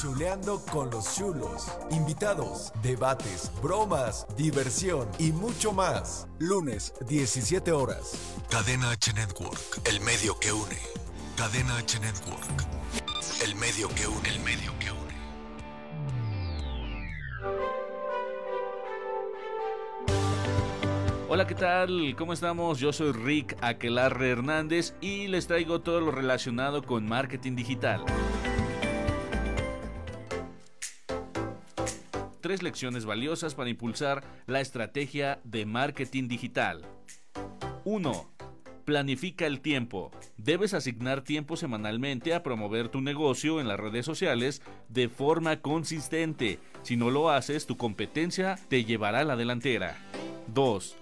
[0.00, 1.66] Chuleando con los chulos.
[1.90, 6.26] Invitados, debates, bromas, diversión y mucho más.
[6.38, 8.12] Lunes, 17 horas.
[8.50, 9.80] Cadena H Network.
[9.84, 10.78] El medio que une.
[11.36, 12.66] Cadena H Network.
[13.44, 14.28] El medio que une.
[14.28, 15.02] El medio que une.
[21.28, 22.14] Hola, ¿qué tal?
[22.16, 22.78] ¿Cómo estamos?
[22.78, 28.04] Yo soy Rick Aquelarre Hernández y les traigo todo lo relacionado con marketing digital.
[32.42, 36.84] Tres lecciones valiosas para impulsar la estrategia de marketing digital.
[37.84, 38.32] 1.
[38.84, 40.10] Planifica el tiempo.
[40.36, 46.58] Debes asignar tiempo semanalmente a promover tu negocio en las redes sociales de forma consistente.
[46.82, 49.96] Si no lo haces, tu competencia te llevará a la delantera.
[50.48, 51.01] 2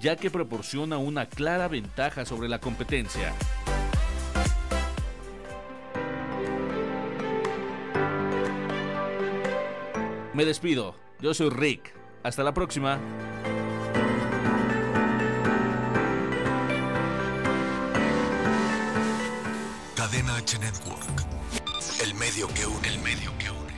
[0.00, 3.32] ya que proporciona una clara ventaja sobre la competencia.
[10.34, 12.98] Me despido, yo soy Rick, hasta la próxima.
[19.94, 21.26] Cadena H Network,
[22.02, 23.72] el medio que une, el medio que une.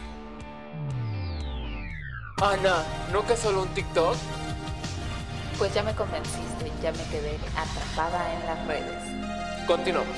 [2.41, 4.17] Ana, ¿no que solo un TikTok?
[5.59, 9.67] Pues ya me convenciste, ya me quedé atrapada en las redes.
[9.67, 10.17] Continuamos.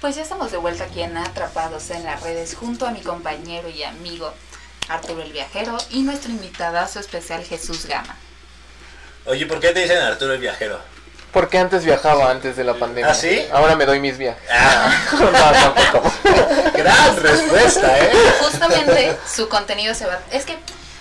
[0.00, 3.70] Pues ya estamos de vuelta aquí en Atrapados en las redes junto a mi compañero
[3.70, 4.34] y amigo
[4.88, 8.14] Arturo el Viajero y nuestro invitado su especial Jesús Gama.
[9.24, 10.93] Oye, ¿por qué te dicen Arturo el viajero?
[11.34, 13.10] Porque antes viajaba, antes de la pandemia.
[13.10, 13.44] ¿Ah, sí?
[13.52, 14.42] Ahora me doy mis viajes.
[14.50, 16.12] Ah, No, tampoco.
[16.74, 18.12] gran respuesta, ¿eh?
[18.40, 20.18] Justamente su contenido se va...
[20.30, 20.56] Es que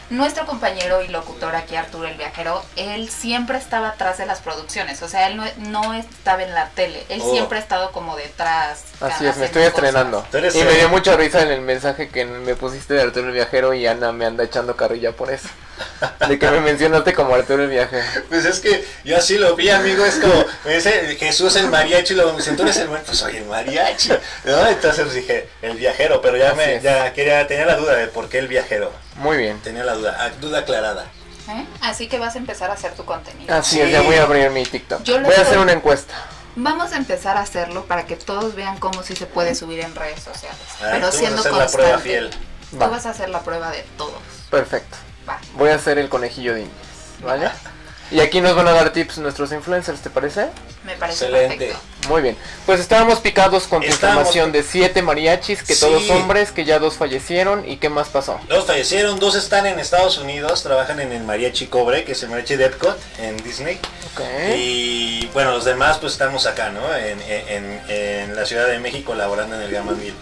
[0.10, 5.02] nuestro compañero y locutor aquí, Arturo el Viajero, él siempre estaba atrás de las producciones.
[5.02, 7.04] O sea, él no, no estaba en la tele.
[7.10, 7.32] Él Oh.
[7.32, 8.84] siempre ha estado como detrás.
[9.02, 9.76] Así es, me estoy cosas.
[9.86, 10.26] estrenando.
[10.34, 13.74] Y me dio mucha risa en el mensaje que me pusiste de Arturo el Viajero
[13.74, 15.48] y Ana me anda echando carrilla por eso.
[16.28, 18.04] De que me mencionaste como Arturo el Viajero.
[18.30, 20.34] Pues es que yo así lo vi, amigo, es como,
[20.66, 23.38] me dice Jesús el mariachi, y luego me dice, tú eres el mariachi, pues soy
[23.38, 24.10] el mariachi,
[24.46, 24.68] ¿no?
[24.68, 26.84] Entonces dije, el viajero, pero ya Así me, es.
[26.84, 29.60] ya quería, tenía la duda de por qué el viajero, Muy bien.
[29.62, 31.06] tenía la duda, ah, duda aclarada.
[31.50, 31.66] ¿Eh?
[31.82, 33.54] Así que vas a empezar a hacer tu contenido.
[33.54, 33.82] Así Sí.
[33.82, 35.04] es, ya voy a abrir mi TikTok.
[35.04, 36.14] Yo Voy a hacer una encuesta.
[36.56, 39.94] Vamos a empezar a hacerlo para que todos vean cómo sí se puede subir en
[39.96, 40.58] redes sociales.
[40.82, 41.84] Ah, pero tú vas a siendo hacer la constante.
[41.84, 42.30] prueba fiel.
[42.72, 42.88] Tú Va.
[42.88, 44.14] vas a hacer la prueba de todos.
[44.50, 44.96] Perfecto.
[45.28, 45.40] Va.
[45.56, 46.78] Voy a hacer el conejillo de indias.
[47.22, 47.50] ¿Vale?
[48.12, 50.48] Y aquí nos van a dar tips nuestros influencers, ¿te parece?
[50.86, 51.58] Me parece Excelente.
[51.58, 52.10] perfecto.
[52.10, 52.38] Muy bien.
[52.66, 55.80] Pues estábamos picados con tu Estábamos- información de siete mariachis, que Sí.
[55.80, 58.40] todos hombres, que ya dos fallecieron y qué más pasó.
[58.50, 62.30] Dos fallecieron, dos están en Estados Unidos, trabajan en el mariachi Cobre, que es el
[62.30, 63.80] mariachi de Epcot, en Disney.
[64.14, 64.22] Ok.
[64.58, 66.94] Y bueno, los demás pues estamos acá, ¿no?
[66.96, 70.14] En, en- en la Ciudad de México laborando en el Gamma Mil.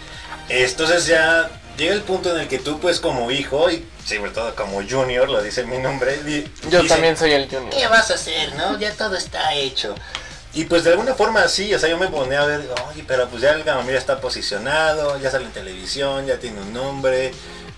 [0.48, 4.54] Entonces ya llega el punto en el que tú pues como hijo y sobre todo
[4.54, 7.70] como junior, lo dice mi nombre, di- Yo dice, también soy el junior.
[7.70, 8.78] ¿Qué vas a hacer, no?
[8.78, 9.94] Ya todo está hecho.
[10.54, 13.26] Y pues de alguna forma sí, o sea, yo me ponía a ver, oye, pero
[13.28, 17.32] pues ya el Gamamil está posicionado, ya sale en televisión, ya tiene un nombre.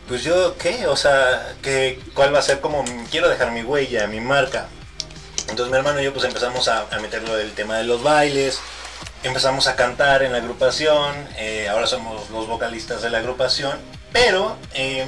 [0.09, 0.87] Pues yo, ¿qué?
[0.89, 4.67] O sea, ¿qué, ¿cuál va a ser como, quiero dejar mi huella, mi marca?
[5.49, 8.59] Entonces mi hermano y yo pues empezamos a, a meterlo del tema de los bailes,
[9.25, 13.79] empezamos a cantar en la agrupación, eh, ahora somos los vocalistas de la agrupación,
[14.13, 15.07] pero eh,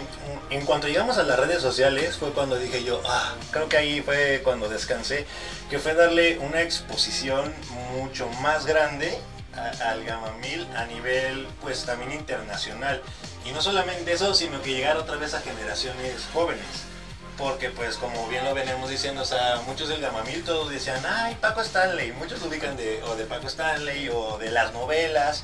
[0.50, 4.00] en cuanto llegamos a las redes sociales fue cuando dije yo, ah, creo que ahí
[4.00, 5.26] fue cuando descansé,
[5.68, 7.54] que fue darle una exposición
[7.94, 9.16] mucho más grande
[9.84, 13.02] al Gamma 1000 a nivel pues también internacional.
[13.44, 16.64] Y no solamente eso, sino que llegar otra vez a generaciones jóvenes.
[17.36, 21.36] Porque pues como bien lo venimos diciendo, o sea, muchos del Gamamil todos decían, ay,
[21.40, 25.42] Paco Stanley, muchos lo ubican de, o de Paco Stanley o de las novelas,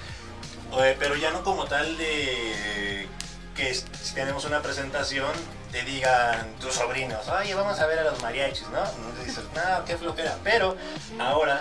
[0.80, 3.06] de- pero ya no como tal de
[3.54, 5.30] que si tenemos una presentación
[5.70, 8.80] te digan tus sobrinos, oye, vamos a ver a los mariachis, ¿no?
[8.80, 10.76] No dices, no, qué flojera, pero
[11.18, 11.60] ahora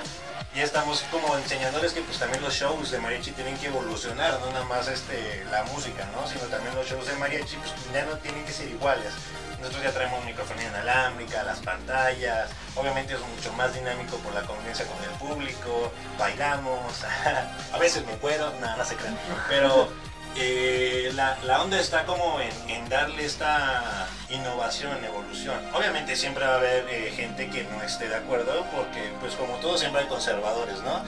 [0.55, 4.51] ya estamos como enseñándoles que pues también los shows de mariachi tienen que evolucionar, no
[4.51, 6.27] nada más este, la música, ¿no?
[6.27, 9.13] Sino también los shows de mariachi pues ya no tienen que ser iguales.
[9.59, 14.85] Nosotros ya traemos microfonía inalámbrica, las pantallas, obviamente es mucho más dinámico por la convivencia
[14.87, 17.03] con el público, bailamos,
[17.71, 19.89] a veces me cuero, nada, no se crean, pero
[20.37, 25.57] eh, la, onda está como en, darle esta innovación, evolución.
[25.73, 29.55] Obviamente siempre va a haber eh, gente que no esté de acuerdo, porque pues como
[29.57, 31.03] todo siempre hay conservadores, ¿no?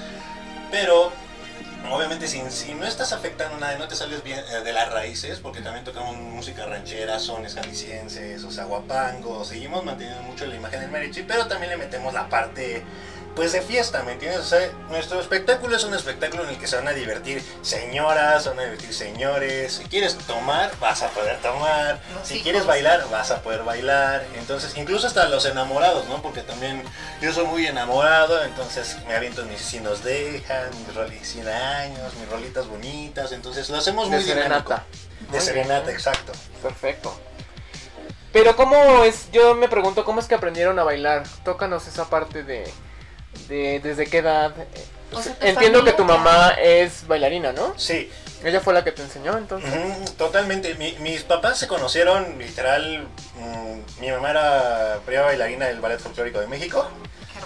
[0.72, 1.12] Pero
[1.92, 2.42] obviamente si,
[2.74, 5.84] no estás afectando nada, y no te sales bien eh, de las raíces, porque también
[5.84, 8.68] tocamos música ranchera, sones jaliscienses, o sea,
[9.46, 12.84] seguimos manteniendo mucho la imagen del mariachi, pero también le metemos la parte
[13.36, 14.42] pues de fiesta, ¿me entiendes?
[14.42, 18.44] O sea, nuestro espectáculo es un espectáculo en el que se van a divertir señoras,
[18.44, 19.74] se van a divertir señores.
[19.74, 22.00] Si quieres tomar, vas a poder tomar.
[22.24, 24.26] Si quieres bailar, vas a poder bailar.
[24.36, 26.22] Entonces, incluso hasta los enamorados, ¿no?
[26.22, 26.84] Porque también
[27.22, 32.14] yo soy muy enamorado, entonces me aviento mis si nos dejan, mis rolitas 100 años,
[32.20, 33.32] mis rolitas bonitas.
[33.32, 34.44] Entonces, lo hacemos muy De dinámico.
[34.44, 34.84] serenata.
[35.22, 35.96] De Muy serenata, bien.
[35.96, 36.32] exacto.
[36.62, 37.20] Perfecto.
[38.32, 41.24] Pero cómo es, yo me pregunto cómo es que aprendieron a bailar.
[41.46, 42.64] Tócanos esa parte de,
[43.48, 44.54] de desde qué edad.
[45.12, 47.74] O sea, tu Entiendo que tu mamá es bailarina, ¿no?
[47.78, 48.10] Sí,
[48.44, 49.72] Ella fue la que te enseñó, entonces.
[50.18, 50.74] Totalmente.
[50.76, 53.08] Mi- mis papás se conocieron literal.
[53.38, 56.86] mm, mi mamá era primera bailarina del Ballet Folclórico de México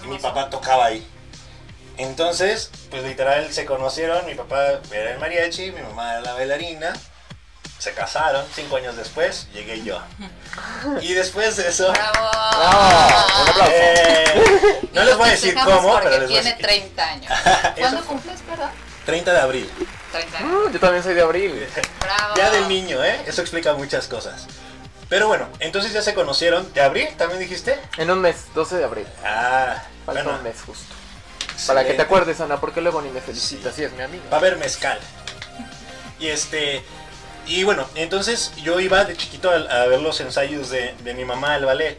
[0.04, 1.06] y mi papá tocaba ahí.
[1.97, 4.26] Entonces, pues literal se conocieron.
[4.26, 6.93] Mi papá era el mariachi, mi mamá era la bailarina.
[7.79, 8.45] Se casaron.
[8.55, 10.01] Cinco años después llegué yo.
[11.01, 11.91] Y después de eso.
[11.91, 12.29] ¡Bravo!
[12.31, 13.43] ¡Bravo!
[13.43, 13.71] Un aplauso.
[13.71, 16.65] eh, no les voy a decir cómo, porque pero les voy a tiene decir.
[16.65, 17.31] 30 años.
[17.77, 18.69] ¿Cuándo cumples, perdón?
[19.05, 19.71] 30 de abril.
[20.11, 20.51] 30 años.
[20.69, 21.67] Mm, yo también soy de abril.
[22.01, 22.33] ¡Bravo!
[22.35, 23.21] Ya del niño, ¿eh?
[23.27, 24.47] Eso explica muchas cosas.
[25.09, 26.71] Pero bueno, entonces ya se conocieron.
[26.73, 27.79] ¿De abril también dijiste?
[27.97, 29.07] En un mes, 12 de abril.
[29.23, 30.37] Ah, Falta bueno.
[30.39, 30.93] un mes justo.
[31.67, 33.73] Para que te acuerdes, Ana, porque luego ni me felicitas.
[33.75, 34.23] Sí, es mi amiga.
[34.31, 34.99] Va a haber mezcal.
[36.19, 36.83] Y este.
[37.47, 41.53] Y bueno, entonces yo iba de chiquito a, ver los ensayos de, de mi mamá
[41.55, 41.97] al ballet.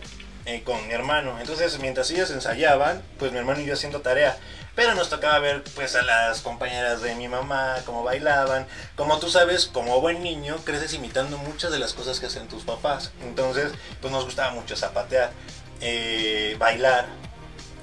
[0.49, 1.39] eh, con mi hermano.
[1.41, 4.37] Entonces, mientras ellos ensayaban, pues mi hermano y yo haciendo tarea.
[4.75, 8.67] Pero nos tocaba ver pues a las compañeras de mi mamá, cómo bailaban.
[8.97, 12.63] Como tú sabes, como buen niño, creces imitando muchas de las cosas que hacen tus
[12.65, 13.11] papás.
[13.23, 15.33] Entonces, pues nos gustaba mucho zapatear,
[15.81, 17.07] eh, bailar.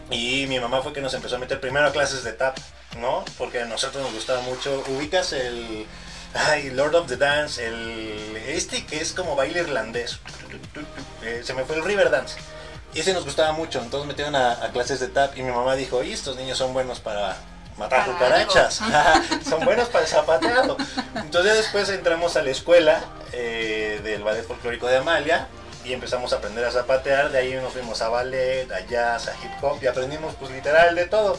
[0.10, 2.58] Y mi mamá fue que nos empezó a meter primero a clases de tap,
[3.00, 3.26] ¿no?
[3.38, 4.84] Porque a nosotros nos gustaba mucho.
[4.88, 5.86] Ubicas el...
[6.36, 8.38] Ay, Lord of the Dance, el...
[8.48, 10.20] Este que es como baile irlandés.
[11.24, 12.38] Eh, se me fue el River Dance.
[12.94, 15.76] Y ese nos gustaba mucho, entonces metieron a, a clases de tap y mi mamá
[15.76, 17.36] dijo, y estos niños son buenos para
[17.78, 18.82] matar cucarachas,
[19.50, 20.78] son buenos para el zapateado.
[21.16, 25.48] Entonces después entramos a la escuela eh, del ballet folclórico de Amalia
[25.84, 29.34] y empezamos a aprender a zapatear, de ahí nos fuimos a ballet, a jazz, a
[29.44, 31.38] hip hop y aprendimos pues literal de todo.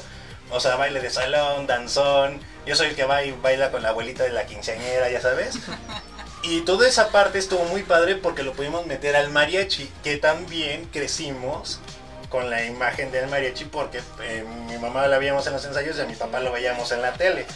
[0.51, 3.91] O sea, baile de salón, danzón, yo soy el que va y baila con la
[3.91, 5.59] abuelita de la quinceañera, ya sabes.
[6.43, 10.87] Y toda esa parte estuvo muy padre porque lo pudimos meter al mariachi, que también
[10.93, 11.81] crecimos
[12.29, 16.01] con la imagen del mariachi porque eh, mi mamá la veíamos en los ensayos y
[16.01, 17.47] a mi papá lo veíamos en la tele.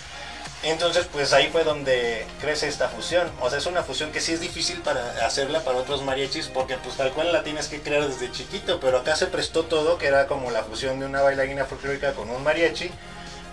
[0.63, 3.31] Entonces, pues ahí fue donde crece esta fusión.
[3.41, 6.77] O sea, es una fusión que sí es difícil para hacerla para otros mariachis porque
[6.77, 10.07] pues tal cual la tienes que crear desde chiquito, pero acá se prestó todo, que
[10.07, 12.91] era como la fusión de una bailarina folclórica con un mariachi.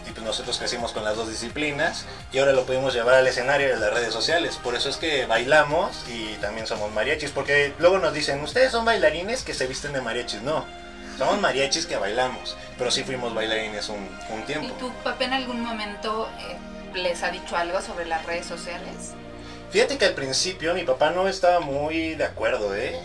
[0.05, 3.67] Y pues nosotros crecimos con las dos disciplinas y ahora lo pudimos llevar al escenario
[3.69, 4.57] de las redes sociales.
[4.61, 7.31] Por eso es que bailamos y también somos mariachis.
[7.31, 10.41] Porque luego nos dicen, ustedes son bailarines que se visten de mariachis.
[10.41, 10.65] No,
[11.17, 12.57] somos mariachis que bailamos.
[12.77, 14.73] Pero sí fuimos bailarines un, un ¿Y tiempo.
[14.75, 16.55] tu papá en algún momento eh,
[16.97, 19.13] les ha dicho algo sobre las redes sociales?
[19.71, 22.97] Fíjate que al principio mi papá no estaba muy de acuerdo, ¿eh?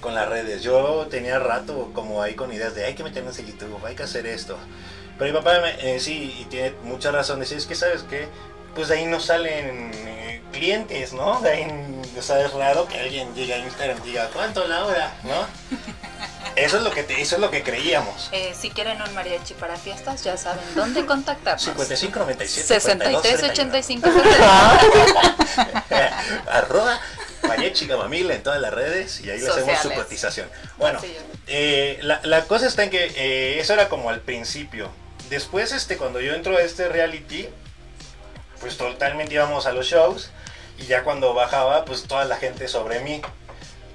[0.00, 0.62] Con las redes.
[0.62, 4.02] Yo tenía rato como ahí con ideas de hay que meternos en YouTube, hay que
[4.02, 4.58] hacer esto.
[5.18, 8.28] Pero mi papá eh, sí, y tiene mucha razón, decir, es que sabes qué,
[8.74, 11.40] pues de ahí no salen eh, clientes, ¿no?
[11.40, 14.84] De ahí, o sea, es raro que alguien llegue a Instagram y diga, ¿cuánto la
[14.84, 15.12] hora?
[15.24, 15.46] ¿No?
[16.64, 18.28] Eso es lo que, te- eso es lo que creíamos.
[18.32, 21.62] Eh, si quieren un mariachi para fiestas, ya saben dónde contactarnos.
[21.62, 24.08] 55, 97, 63 85
[26.50, 27.00] Arroba
[27.46, 30.48] Mariachi Gamamil en todas las redes y ahí le hacemos su cotización.
[30.76, 31.00] Bueno,
[31.46, 34.90] eh, la, la cosa está en que eh, eso era como al principio.
[35.30, 37.48] Después, este, cuando yo entro a este reality,
[38.60, 40.30] pues totalmente íbamos a los shows
[40.78, 43.20] y ya cuando bajaba, pues toda la gente sobre mí.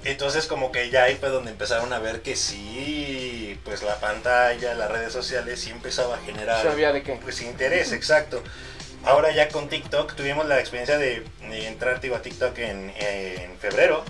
[0.04, 4.74] Entonces como que ya ahí fue donde empezaron a ver que sí, pues la pantalla,
[4.74, 7.18] las redes sociales sí empezaba a generar ¿Sabía de qué?
[7.22, 8.42] pues interés, exacto.
[9.04, 13.58] Ahora ya con TikTok tuvimos la experiencia de, de entrar digo, a TikTok en, en
[13.58, 14.04] febrero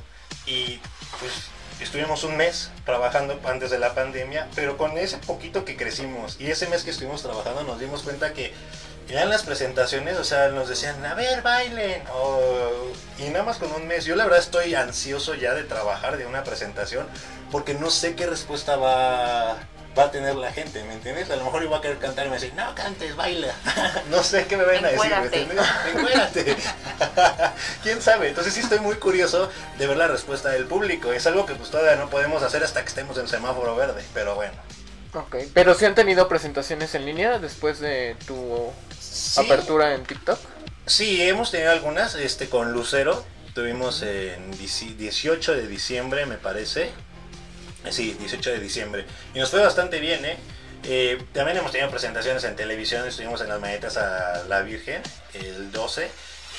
[0.46, 0.80] y
[1.20, 1.32] pues
[1.80, 6.50] estuvimos un mes trabajando antes de la pandemia, pero con ese poquito que crecimos y
[6.50, 8.52] ese mes que estuvimos trabajando nos dimos cuenta que
[9.08, 13.58] ya en las presentaciones, o sea, nos decían, a ver, bailen, o- y nada más
[13.58, 17.06] con un mes, yo la verdad estoy ansioso ya de trabajar de una presentación
[17.50, 19.56] porque no sé qué respuesta va,
[19.96, 21.30] va a tener la gente, ¿me entiendes?
[21.30, 23.54] A lo mejor iba a querer cantar y me decir, no cantes, baila.
[24.10, 25.66] no sé qué me van a decir, ¿me entiendes?
[25.94, 26.56] Encuérate.
[27.82, 28.28] ¿Quién sabe?
[28.30, 31.12] Entonces sí estoy muy curioso de ver la respuesta del público.
[31.12, 34.34] Es algo que pues todavía no podemos hacer hasta que estemos en semáforo verde, pero
[34.34, 34.54] bueno.
[35.14, 39.40] Ok, pero si han tenido presentaciones en línea después de tu Sí.
[39.40, 40.38] apertura en TikTok.
[40.86, 43.24] Sí, hemos tenido algunas, este con Lucero,
[43.54, 46.90] tuvimos en dieci- 18 de diciembre, me parece.
[47.90, 49.04] Sí, 18 de diciembre.
[49.34, 50.36] Y nos fue bastante bien, ¿eh?
[50.86, 55.00] Eh, también hemos tenido presentaciones en televisión, estuvimos en las manetas a la Virgen
[55.34, 56.10] el 12.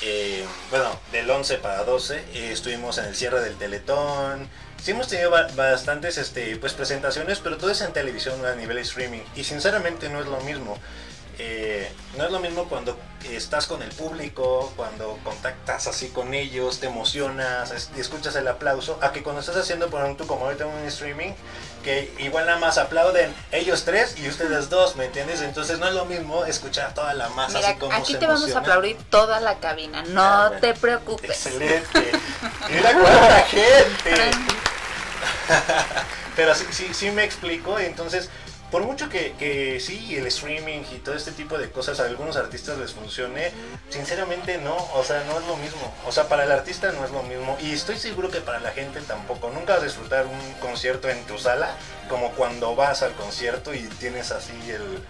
[0.02, 4.46] eh, bueno, del 11 para 12, eh, estuvimos en el cierre del Teletón.
[4.86, 8.78] Sí hemos tenido ba- bastantes este, pues, presentaciones, pero todo es en televisión a nivel
[8.78, 9.18] streaming.
[9.34, 10.78] Y sinceramente no es lo mismo.
[11.40, 12.96] Eh, no es lo mismo cuando
[13.28, 18.96] estás con el público, cuando contactas así con ellos, te emocionas, es- escuchas el aplauso,
[19.02, 21.32] a que cuando estás haciendo, por ejemplo, como ahorita un streaming,
[21.82, 25.40] que igual nada más aplauden ellos tres y ustedes dos, ¿me entiendes?
[25.40, 28.18] Entonces no es lo mismo escuchar a toda la masa Mira, así como aquí se
[28.18, 28.60] te vamos a emociona.
[28.60, 31.30] aplaudir toda la cabina, no Ah, te preocupes.
[31.44, 32.12] Excelente.
[32.70, 34.30] Mira cuánta gente.
[36.36, 37.78] Pero sí, sí, sí me explico.
[37.78, 38.30] Entonces,
[38.70, 42.36] por mucho que, que sí, el streaming y todo este tipo de cosas a algunos
[42.36, 43.52] artistas les funcione,
[43.88, 45.94] sinceramente no, o sea, no es lo mismo.
[46.06, 47.56] O sea, para el artista no es lo mismo.
[47.60, 49.50] Y estoy seguro que para la gente tampoco.
[49.50, 51.70] Nunca vas a disfrutar un concierto en tu sala
[52.08, 55.02] como cuando vas al concierto y tienes así el...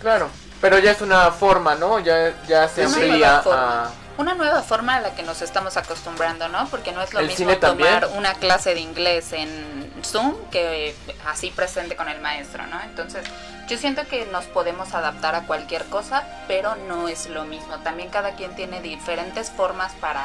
[0.00, 0.28] Claro,
[0.60, 1.98] pero ya es una forma, ¿no?
[1.98, 3.90] Ya, ya se amplía a...
[4.18, 6.68] Una nueva forma a la que nos estamos acostumbrando, ¿no?
[6.68, 10.94] Porque no es lo El mismo tomar una clase de inglés en Zoom que
[11.24, 12.80] así presente con el maestro, ¿no?
[12.82, 13.24] Entonces,
[13.68, 17.78] yo siento que nos podemos adaptar a cualquier cosa, pero no es lo mismo.
[17.78, 20.24] También cada quien tiene diferentes formas para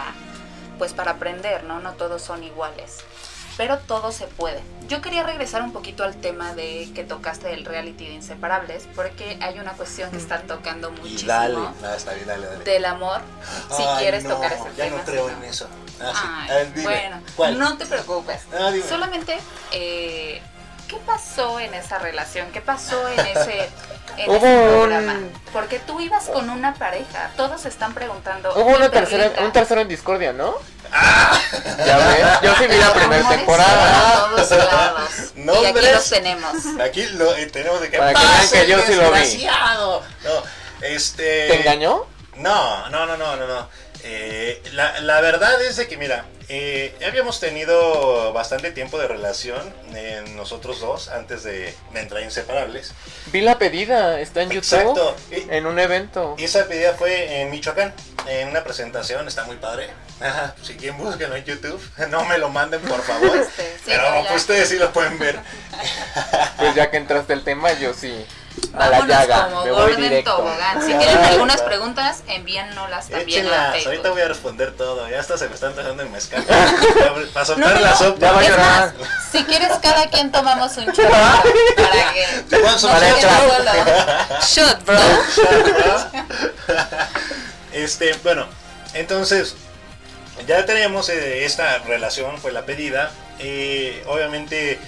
[0.79, 1.79] pues para aprender, ¿no?
[1.79, 3.03] No todos son iguales.
[3.57, 4.61] Pero todo se puede.
[4.87, 9.37] Yo quería regresar un poquito al tema de que tocaste del reality de Inseparables, porque
[9.41, 12.63] hay una cuestión que están tocando muchísimo dale, nada, está bien, dale, dale.
[12.63, 13.21] del amor.
[13.75, 14.97] Si Ay, quieres no, tocar ese ya tema.
[14.97, 15.45] no creo en ¿no?
[15.45, 15.67] eso.
[16.01, 16.27] Ah, sí.
[16.51, 17.59] Ay, ver, bueno, ¿cuál?
[17.59, 18.41] no te preocupes.
[18.53, 18.71] Ah.
[18.87, 19.39] Solamente,
[19.71, 20.41] eh,
[20.87, 22.51] ¿qué pasó en esa relación?
[22.51, 23.69] ¿Qué pasó en ese,
[24.17, 25.19] en ese programa?
[25.53, 27.31] Porque tú ibas con una pareja.
[27.37, 28.51] Todos están preguntando.
[28.53, 30.55] Hubo una "Oye, tercera, un tercero en discordia, ¿no?
[30.93, 31.41] Ah.
[31.85, 34.29] Ya ves, yo sí vi la primera temporada.
[34.29, 35.09] por todos lados.
[35.35, 36.53] No, y aquí los tenemos.
[36.83, 39.47] Aquí lo eh, tenemos de que Para que vean ¡Pase, que yo sí lo vi".
[40.23, 40.43] No,
[40.81, 41.47] este.
[41.47, 42.05] ¿Te engañó?
[42.35, 43.69] No, no, no, no, no, no.
[44.05, 49.07] Eh, la, la verdad es de que, mira, eh, ya habíamos tenido bastante tiempo de
[49.07, 49.61] relación
[49.95, 52.91] eh, nosotros dos antes de, de entrar a Inseparables.
[53.27, 54.77] Vi la pedida, está en YouTube.
[54.79, 55.15] Exacto.
[55.31, 56.35] Y- En un evento.
[56.37, 57.93] Y esa pedida fue en Michoacán,
[58.27, 59.89] en una presentación, está muy padre.
[60.61, 63.37] Si quieren búsquenlo en YouTube, no me lo manden por favor.
[63.37, 65.39] Este, sí, pero pues ustedes sí lo pueden ver.
[66.57, 68.25] Pues ya que entraste el tema, yo sí.
[68.73, 70.35] A la Vámonos llaga, como me voy gordo en directo.
[70.35, 70.81] tobogán.
[70.85, 71.27] Si ya.
[71.29, 75.75] algunas preguntas, envíennolas también a ahorita voy a responder todo, ya hasta se me están
[75.75, 76.43] dejando el mezcal.
[77.33, 78.19] Para soltar No, no, la sopa.
[78.19, 78.93] Ya va a llorar.
[78.99, 84.43] más, si quieres cada quien tomamos un shot para que Te no se el shot.
[84.43, 84.99] Shot, bro.
[87.71, 88.45] Este, bueno,
[88.93, 89.55] entonces
[90.47, 93.11] ya teníamos eh, esta relación, fue la pedida.
[93.39, 94.79] eh, obviamente,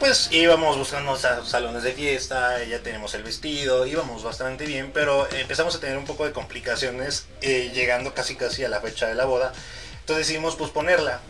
[0.00, 5.28] pues íbamos buscando sa- salones de fiesta, ya tenemos el vestido, íbamos bastante bien, pero
[5.32, 9.14] empezamos a tener un poco de complicaciones eh, llegando casi casi a la fecha de
[9.14, 9.52] la boda.
[10.00, 11.20] Entonces decidimos posponerla.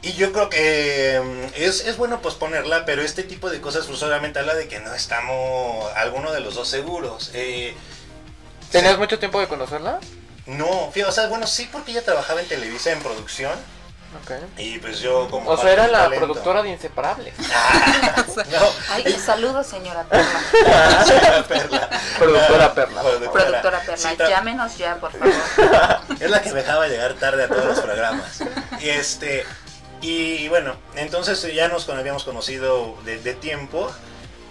[0.00, 4.02] Y yo creo que mm, es, es bueno posponerla, pero este tipo de cosas pues
[4.02, 7.30] obviamente habla de que no estamos alguno de los dos seguros.
[7.34, 7.74] Eh,
[8.70, 10.00] ¿Tenías mucho tiempo de conocerla?
[10.46, 13.52] no, fíjate, o sea, bueno, sí porque ella trabajaba en Televisa en producción
[14.58, 15.50] Y pues yo como...
[15.50, 16.26] O sea, era la talento.
[16.26, 17.34] productora de Inseparables.
[17.54, 21.04] Ah, no, Ay, saludos, señora Perla.
[21.04, 21.88] señora Perla.
[22.18, 23.02] Productora Perla.
[23.02, 25.34] Productora Perla, Sí, llámenos ya, por favor.
[26.20, 28.42] Es la que me dejaba llegar tarde a todos los programas.
[28.80, 29.44] Y este...
[30.00, 33.88] Y bueno, entonces ya nos habíamos conocido de, de tiempo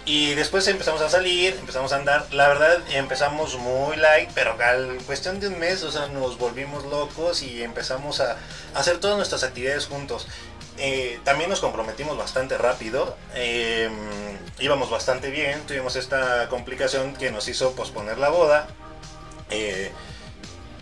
[0.04, 2.26] y después empezamos a salir, empezamos a andar.
[2.32, 6.84] La verdad empezamos muy light, pero al cuestión de un mes, o sea, nos volvimos
[6.86, 8.36] locos y empezamos a,
[8.74, 10.26] hacer todas nuestras actividades juntos.
[10.78, 13.90] Eh, también nos comprometimos bastante rápido, eh,
[14.58, 18.66] íbamos bastante bien, tuvimos esta complicación que nos hizo posponer la boda.
[19.50, 19.92] Eh,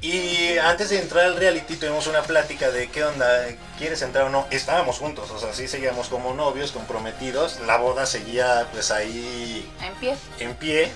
[0.00, 3.46] y antes de entrar al reality tuvimos una plática de qué onda,
[3.78, 4.46] ¿quieres entrar o no?
[4.50, 7.60] Estábamos juntos, o sea, sí seguíamos como novios, comprometidos.
[7.60, 10.16] La boda seguía pues ahí En pie.
[10.38, 10.90] en pie.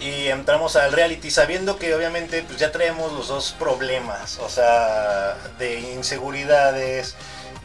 [0.00, 5.36] Y entramos al reality sabiendo que obviamente pues ya traemos los dos problemas, o sea,
[5.58, 7.14] de inseguridades,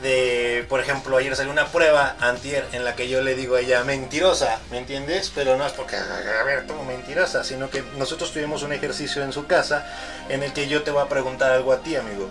[0.02, 3.62] de, por ejemplo, ayer salió una prueba antier en la que yo le digo a
[3.62, 5.32] ella mentirosa, ¿me entiendes?
[5.36, 9.34] Pero no es porque, a ver, como mentirosa, sino que nosotros tuvimos un ejercicio en
[9.34, 9.86] su casa
[10.30, 12.30] en el que yo te voy a preguntar algo a ti, amigo.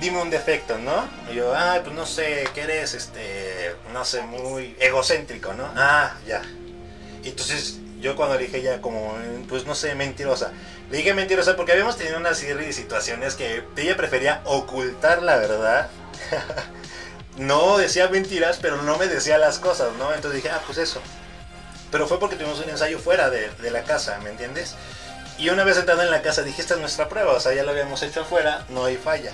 [0.00, 1.08] Dime un defecto, ¿no?
[1.30, 5.68] Y yo, ay, pues no sé, que eres, este, no sé, muy egocéntrico, ¿no?
[5.76, 6.42] Ah, ya.
[7.24, 9.14] Entonces yo cuando le dije ya como,
[9.48, 10.52] pues no sé, mentirosa.
[10.90, 15.36] Le dije mentirosa porque habíamos tenido una serie de situaciones que ella prefería ocultar la
[15.36, 15.90] verdad.
[17.36, 20.12] no decía mentiras, pero no me decía las cosas, ¿no?
[20.12, 21.00] Entonces dije, ah, pues eso.
[21.90, 24.74] Pero fue porque tuvimos un ensayo fuera de, la casa, ¿me entiendes?
[25.38, 27.62] Y una vez entrando en la casa dije, esta es nuestra prueba, o sea, ya
[27.62, 29.32] lo habíamos hecho afuera, no hay falla.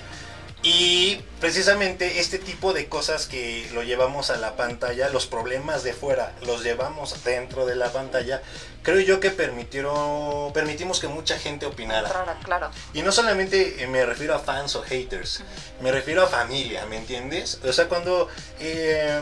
[0.62, 5.92] Y precisamente este tipo de cosas que lo llevamos a la pantalla, los problemas de
[5.92, 8.42] fuera, los llevamos dentro de la pantalla,
[8.87, 12.09] creo yo que permitieron, permitimos que mucha gente opinara.
[12.09, 12.70] Claro, claro.
[12.95, 15.43] Y no solamente eh, me refiero a fans o haters,
[15.82, 17.59] me refiero a familia, ¿me entiendes?
[17.68, 18.28] O sea, cuando,
[18.61, 19.20] eh,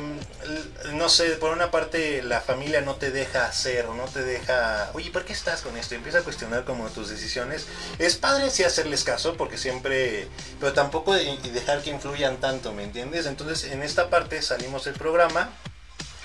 [0.92, 4.90] no sé, por una parte la familia no te deja hacer o no te deja,
[4.92, 5.94] oye, ¿por qué estás con esto?
[5.94, 7.66] Empieza a cuestionar como tus decisiones.
[7.98, 10.28] Es padre sí hacerles caso porque siempre,
[10.60, 13.24] pero tampoco de- y dejar que influyan tanto, ¿me entiendes?
[13.24, 15.48] Entonces en esta parte salimos del programa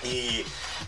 [0.02, 0.44] y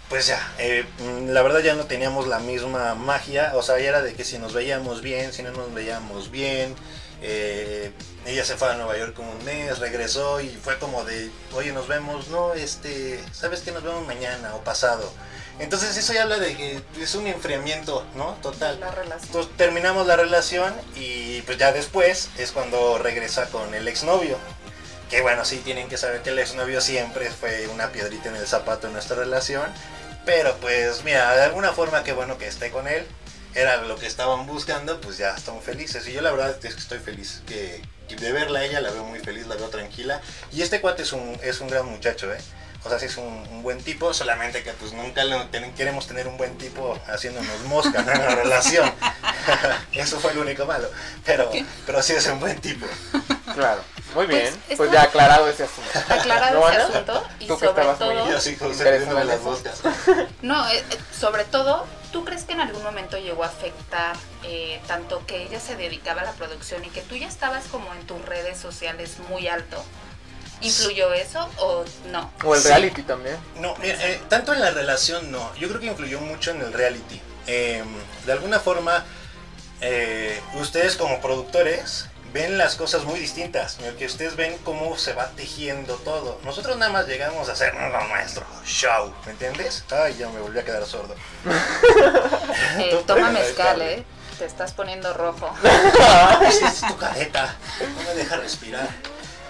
[0.09, 3.89] pues ya, eh, mm, la verdad ya no teníamos la misma magia, o sea, ya
[3.89, 6.75] era de que si nos veíamos bien, si no nos veíamos bien,
[7.23, 7.93] eh,
[8.27, 11.73] ella se fue a Nueva York como un mes, regresó y fue como de, oye,
[11.73, 15.13] nos vemos, no, este, ¿sabes que nos vemos mañana o pasado?
[15.59, 18.35] Entonces eso ya habla de que es un enfriamiento, ¿no?
[18.43, 18.81] Total.
[18.81, 19.27] La relación.
[19.27, 24.39] Entonces terminamos la relación y pues ya después es cuando regresa con el exnovio.
[25.13, 28.47] Que bueno, sí tienen que saber que el exnovio siempre fue una piedrita en el
[28.47, 29.67] zapato en nuestra relación.
[30.25, 33.05] Pero pues mira, de alguna forma qué bueno que esté con él.
[33.55, 36.09] era lo que estaban buscando, pues ya estamos felices.
[36.09, 37.43] Y yo la verdad es que estoy feliz.
[37.47, 40.23] Que, que de verla a ella la veo muy feliz, la veo tranquila.
[40.51, 42.39] Y este cuate es un, es un gran muchacho, ¿eh?
[42.85, 46.07] O sea, sí es un, un buen tipo, solamente que pues nunca lo ten- queremos
[46.09, 48.11] tener un buen tipo haciéndonos mosca ¿no?
[48.13, 48.93] en la relación.
[49.93, 50.89] Eso fue lo único malo.
[51.25, 51.51] Pero,
[51.87, 52.87] pero sí es un buen tipo.
[53.55, 53.83] Claro.
[54.15, 54.63] Muy Pues, bien.
[54.77, 55.91] Pues, está- ya aclarado ese asunto.
[56.13, 56.87] Aclarado ¿No, ese Ana?
[56.89, 58.31] asunto y Tú que sobre estabas muy- todo...
[58.31, 59.81] Y así como se Interesado de en las moscas.
[60.43, 64.81] No, eh, eh, sobre todo, ¿tú crees que en algún momento llegó a afectar eh,
[64.89, 68.05] tanto que ella se dedicaba a la producción y que tú ya estabas como en
[68.09, 69.83] tus redes sociales muy alto?
[70.63, 72.33] ¿Influyó eso o no?
[72.45, 72.69] O el Sí.
[72.69, 73.37] reality también.
[73.61, 75.55] No, mira, eh, tanto en la relación no.
[75.57, 77.21] Yo creo que influyó mucho en el reality.
[77.47, 77.83] Eh,
[78.27, 79.05] de alguna forma,
[79.81, 83.77] eh, ustedes como productores ven las cosas muy distintas.
[83.99, 86.41] Que ustedes ven cómo se va tejiendo todo.
[86.45, 89.85] Nosotros nada más llegamos a hacer lo nuestro show, ¿me entiendes?
[89.91, 91.15] Ay, ya me volví a quedar sordo.
[92.79, 93.83] Eh, toma mezcal.
[93.83, 94.05] ¿eh?
[94.39, 95.53] Te estás poniendo rojo.
[96.49, 97.55] Es tu careta.
[97.81, 98.89] No me deja respirar.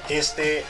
[0.08, 0.64] Este.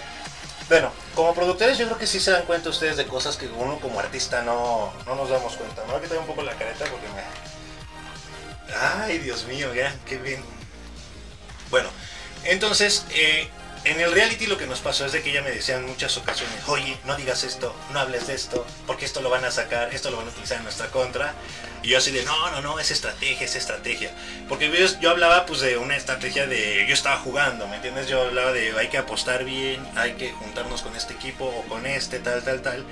[0.72, 3.78] Bueno, como productores yo creo que sí se dan cuenta ustedes de cosas que uno
[3.78, 5.82] como artista no, no nos damos cuenta.
[5.82, 8.74] Me voy a quitar un poco la careta porque me...
[8.74, 10.42] Ay, Dios mío, ya, qué bien.
[11.68, 11.90] Bueno,
[12.44, 13.50] entonces, eh,
[13.84, 16.16] en el reality lo que nos pasó es de que ella me decía en muchas
[16.16, 19.92] ocasiones, oye, no digas esto, no hables de esto, porque esto lo van a sacar,
[19.92, 21.34] esto lo van a utilizar en nuestra contra.
[21.82, 24.12] Y yo así de, no, no, no, es estrategia, es estrategia.
[24.48, 28.06] Porque yo, yo hablaba pues de una estrategia de, yo estaba jugando, ¿me entiendes?
[28.08, 31.84] Yo hablaba de, hay que apostar bien, hay que juntarnos con este equipo o con
[31.86, 32.84] este, tal, tal, tal.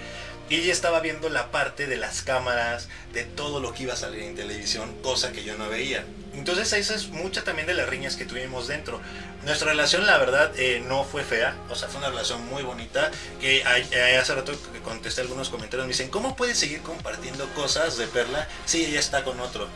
[0.51, 3.97] Y ella estaba viendo la parte de las cámaras, de todo lo que iba a
[3.97, 6.05] salir en televisión, cosa que yo no veía.
[6.35, 9.01] Entonces esa es mucha también de las riñas que tuvimos dentro.
[9.45, 13.13] Nuestra relación, la verdad, eh, no fue fea, o sea, fue una relación muy bonita.
[13.41, 17.97] Que eh, hace rato que contesté algunos comentarios, me dicen, ¿cómo puedes seguir compartiendo cosas
[17.97, 19.69] de Perla si ella está con otro?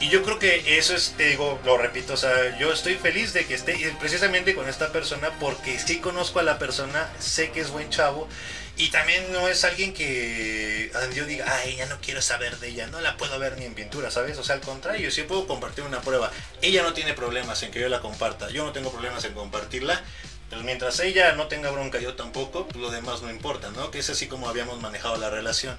[0.00, 3.32] Y yo creo que eso es, te digo, lo repito, o sea, yo estoy feliz
[3.32, 7.60] de que esté precisamente con esta persona porque sí conozco a la persona, sé que
[7.60, 8.28] es buen chavo
[8.76, 12.86] y también no es alguien que yo diga, ay, ya no quiero saber de ella,
[12.88, 14.36] no la puedo ver ni en pintura, ¿sabes?
[14.38, 16.30] O sea, al contrario, sí puedo compartir una prueba.
[16.60, 20.02] Ella no tiene problemas en que yo la comparta, yo no tengo problemas en compartirla.
[20.50, 23.90] Pues mientras ella no tenga bronca, yo tampoco, pues lo demás no importa, ¿no?
[23.90, 25.78] Que es así como habíamos manejado la relación.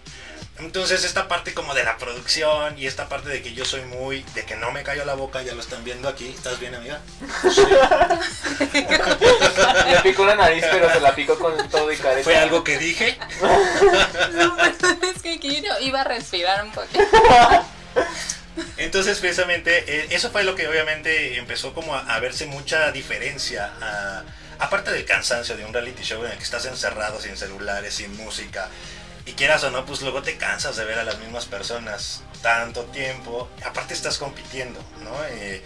[0.57, 4.23] Entonces esta parte como de la producción y esta parte de que yo soy muy,
[4.35, 6.29] de que no me cayó la boca, ya lo están viendo aquí.
[6.29, 7.01] ¿Estás bien, amiga?
[9.91, 12.23] Le picó la nariz, pero se la picó con todo y careta.
[12.23, 13.17] ¿Fue algo que dije?
[14.33, 17.03] No, es que quiero- iba a respirar un poquito.
[18.77, 23.71] Entonces precisamente eh, eso fue lo que obviamente empezó como a, a verse mucha diferencia.
[23.81, 24.23] a-
[24.57, 28.15] aparte del cansancio de un reality show en el que estás encerrado sin celulares, sin
[28.15, 28.69] música.
[29.25, 32.83] Y quieras o no, pues luego te cansas de ver a las mismas personas tanto
[32.85, 33.49] tiempo.
[33.65, 35.11] Aparte estás compitiendo, ¿no?
[35.29, 35.63] Eh,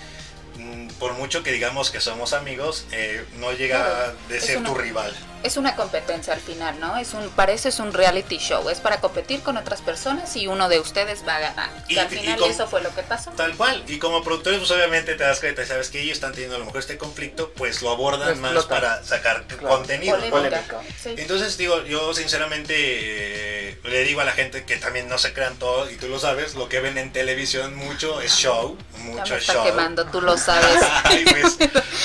[0.99, 4.69] por mucho que digamos que somos amigos, eh, no llega Claro, de es ser una-
[4.69, 5.15] tu rival.
[5.41, 6.97] Es una competencia al final, ¿no?
[6.97, 10.47] Es un, para eso es un reality show, es para competir con otras personas y
[10.47, 11.69] uno de ustedes va a ganar.
[11.87, 13.31] Y- Y, al y final eso fue lo que pasó.
[13.31, 13.81] Tal cual.
[13.87, 16.65] Y como productores, pues obviamente te das cuenta, sabes que ellos están teniendo a lo
[16.65, 19.69] mejor este conflicto, pues lo abordan más para sacar Claro.
[19.77, 20.15] contenido.
[20.17, 20.37] Polémica.
[20.67, 20.81] Polémica.
[21.01, 21.13] Sí.
[21.15, 25.57] Entonces digo, yo sinceramente eh, le digo a la gente que también no se crean
[25.57, 29.33] todo, y tú lo sabes, lo que ven en televisión mucho es show, Ya mucho
[29.33, 29.63] me está show.
[29.65, 30.81] quemando, tú lo sabes.
[31.03, 31.57] Ay, pues,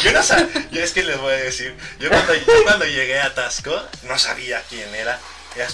[0.03, 3.21] yo no sabía, yo es que les voy a decir, yo cuando, yo cuando llegué
[3.21, 5.19] a Tasco no sabía quién era.
[5.57, 5.69] Ya,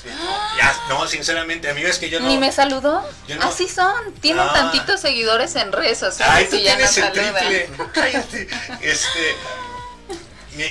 [0.58, 2.28] ya, no, sinceramente, amigo, es que yo no.
[2.28, 3.02] Ni me saludó.
[3.28, 4.12] No- Así son.
[4.20, 4.52] Tienen Ah.
[4.52, 7.70] tantitos seguidores en redes sociales Ay, tú y ya no el triple.
[7.94, 8.48] Cállate.
[8.82, 9.34] Este.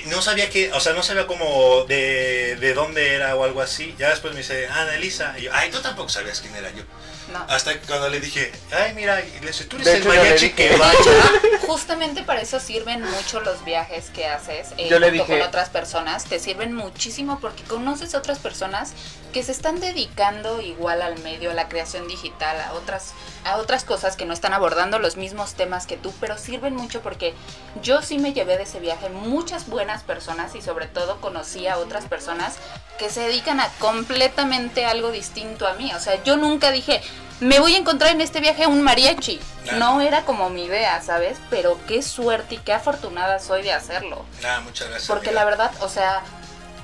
[0.07, 3.95] No sabía que, o sea, no sabía como de, de dónde era o algo así.
[3.97, 5.35] Ya después me dice, Ana Elisa.
[5.39, 6.83] Y yo, ay, tú tampoco sabías quién era yo.
[7.31, 7.39] No.
[7.47, 10.49] Hasta que cuando le dije, ay, mira, y le dije, tú eres De el mariachi
[10.49, 10.91] que va.
[11.67, 15.47] Justamente para eso sirven mucho los viajes que haces eh, Yo le junto dije- con
[15.47, 16.25] otras personas.
[16.25, 18.93] Te sirven muchísimo porque conoces otras personas
[19.31, 23.13] que se están dedicando igual al medio, a la creación digital, a otras,
[23.45, 27.01] a otras cosas que no están abordando los mismos temas que tú, pero sirven mucho
[27.01, 27.33] porque
[27.81, 31.77] yo sí me llevé de ese viaje muchas buenas personas y sobre todo conocí a
[31.77, 32.57] otras personas
[32.97, 35.91] que se dedican a completamente algo distinto a mí.
[35.93, 37.01] O sea, yo nunca dije,
[37.39, 39.39] me voy a encontrar en este viaje un mariachi.
[39.63, 39.79] Claro.
[39.79, 41.37] No era como mi idea, ¿sabes?
[41.49, 44.25] Pero qué suerte y qué afortunada soy de hacerlo.
[44.45, 45.07] Ah, muchas gracias.
[45.07, 46.21] Porque la verdad, o sea,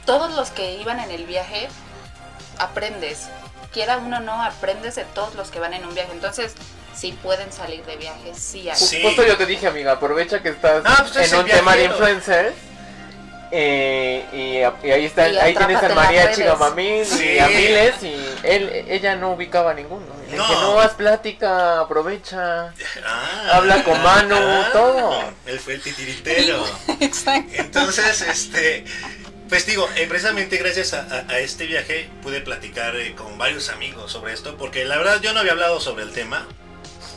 [0.06, 1.68] todos los que iban en el viaje,
[2.60, 3.28] aprendes.
[3.76, 6.12] Quiera uno no, aprendes de todos los que van en un viaje.
[6.14, 6.54] Entonces,
[6.96, 8.70] si pueden salir de viaje, sí.
[8.70, 8.80] hagan.
[8.80, 9.02] Sí.
[9.04, 12.54] Justo yo te dije, amiga, aprovecha que estás pues es en un tema de influencers
[13.52, 16.38] Eh, y, y, ahí está, Y ahí tienes redes.
[16.40, 17.24] Gamamín Sí.
[17.36, 20.06] y a Miles y él, ella no ubicaba a ninguno.
[20.30, 20.62] Le dije, No.
[20.74, 22.74] no, haz plática, aprovecha.
[23.06, 25.24] Ah, Habla con mano, ah, todo.
[25.46, 26.66] Él fue el titiritero.
[27.00, 27.54] Exacto.
[27.58, 28.86] Entonces, este,
[29.50, 34.34] pues digo, eh, precisamente gracias a, este viaje pude platicar eh, con varios amigos sobre
[34.34, 36.48] esto, porque la verdad yo no había hablado sobre el tema,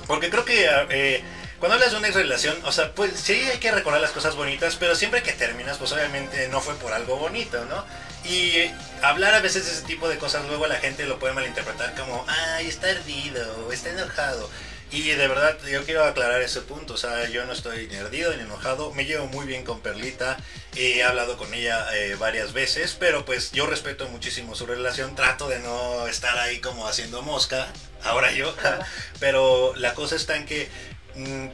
[0.06, 1.22] porque creo que eh,
[1.58, 4.36] cuando hablas de una ex relación, o sea, pues sí hay que recordar las cosas
[4.36, 7.84] bonitas, pero siempre que terminas, pues obviamente no fue por algo bonito, ¿no?
[8.24, 8.70] Y
[9.02, 12.24] hablar a veces de ese tipo de cosas, luego la gente lo puede malinterpretar como,
[12.28, 14.50] ay, está herdido, o está enojado.
[14.90, 16.94] Y de verdad, yo quiero aclarar ese punto.
[16.94, 18.92] O sea, yo no estoy ni herdido ni enojado.
[18.94, 20.38] Me llevo muy bien con Perlita.
[20.76, 22.96] He hablado con ella eh, varias veces.
[22.98, 25.14] Pero pues yo respeto muchísimo su relación.
[25.14, 27.68] Trato de no estar ahí como haciendo mosca.
[28.02, 28.54] Ahora yo.
[29.20, 30.68] Pero la cosa está en que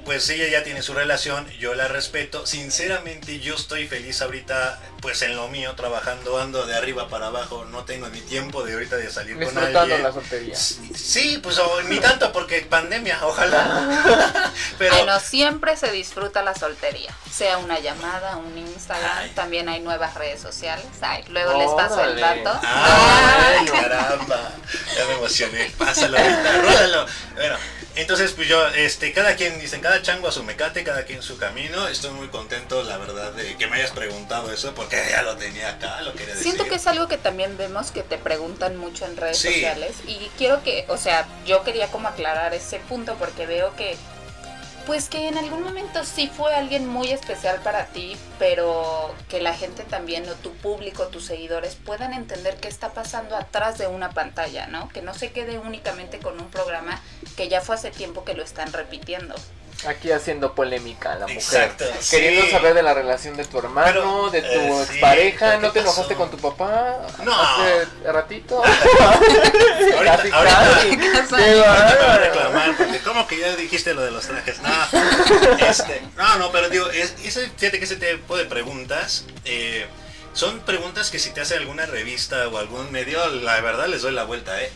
[0.04, 2.46] pues ella ya tiene su relación, yo la respeto.
[2.46, 7.66] Sinceramente yo estoy feliz ahorita pues en lo mío, trabajando, ando de arriba para abajo,
[7.66, 10.02] no tengo ni tiempo de ahorita de salir con Disfrutando alguien.
[10.02, 10.56] la soltería.
[10.56, 14.52] Sí, pues o- ni tanto porque pandemia, ojalá.
[14.78, 17.14] Pero Bueno, siempre se disfruta la soltería.
[17.30, 19.32] Sea una llamada, un Instagram, Ay.
[19.34, 20.86] también hay nuevas redes sociales.
[21.02, 22.58] Ay, luego les paso el dato.
[22.62, 24.52] Ay, caramba.
[24.96, 25.70] Ya me emocioné.
[25.76, 27.06] Pásalo ahorita, rólalo.
[27.34, 27.56] Bueno,
[27.96, 31.36] entonces pues yo, este, cada quien, dicen, cada chango a su mecate, cada quien su
[31.38, 31.86] camino.
[31.88, 35.70] Estoy muy contento, la verdad, de que me hayas preguntado eso, porque ya lo tenía
[35.70, 36.42] acá, lo quería decir.
[36.42, 39.48] Siento que es algo que también vemos que te preguntan mucho en redes Sí.
[39.54, 43.96] sociales y quiero que, o sea, yo quería como aclarar ese punto porque veo que,
[44.86, 49.54] pues que en algún momento sí fue alguien muy especial para ti, pero que la
[49.54, 54.10] gente también o tu público, tus seguidores puedan entender qué está pasando atrás de una
[54.10, 54.88] pantalla, ¿no?
[54.88, 57.00] Que no se quede únicamente con un programa
[57.36, 59.34] que ya fue hace tiempo que lo están repitiendo.
[59.86, 61.36] Aquí haciendo polémica la mujer.
[61.36, 62.50] Exacto, Queriendo sí.
[62.50, 65.52] saber de la relación de tu hermano, Pero, de tu eh, sí, expareja.
[65.56, 65.90] ¿qué ¿No te pasó?
[65.92, 67.06] enojaste con tu papá?
[67.22, 67.32] No.
[67.34, 68.62] Hace ratito.
[68.64, 71.34] Ahorita, Casi, ahorita, casi.
[71.34, 74.60] A reclamar, porque como que ya dijiste lo de los trajes.
[74.62, 74.70] No,
[75.68, 79.86] este, no, no, pero digo, es, ese, fíjate que ese tipo de preguntas eh,
[80.32, 84.12] son preguntas que si te hace alguna revista o algún medio, la verdad les doy
[84.12, 84.70] la vuelta, ¿eh?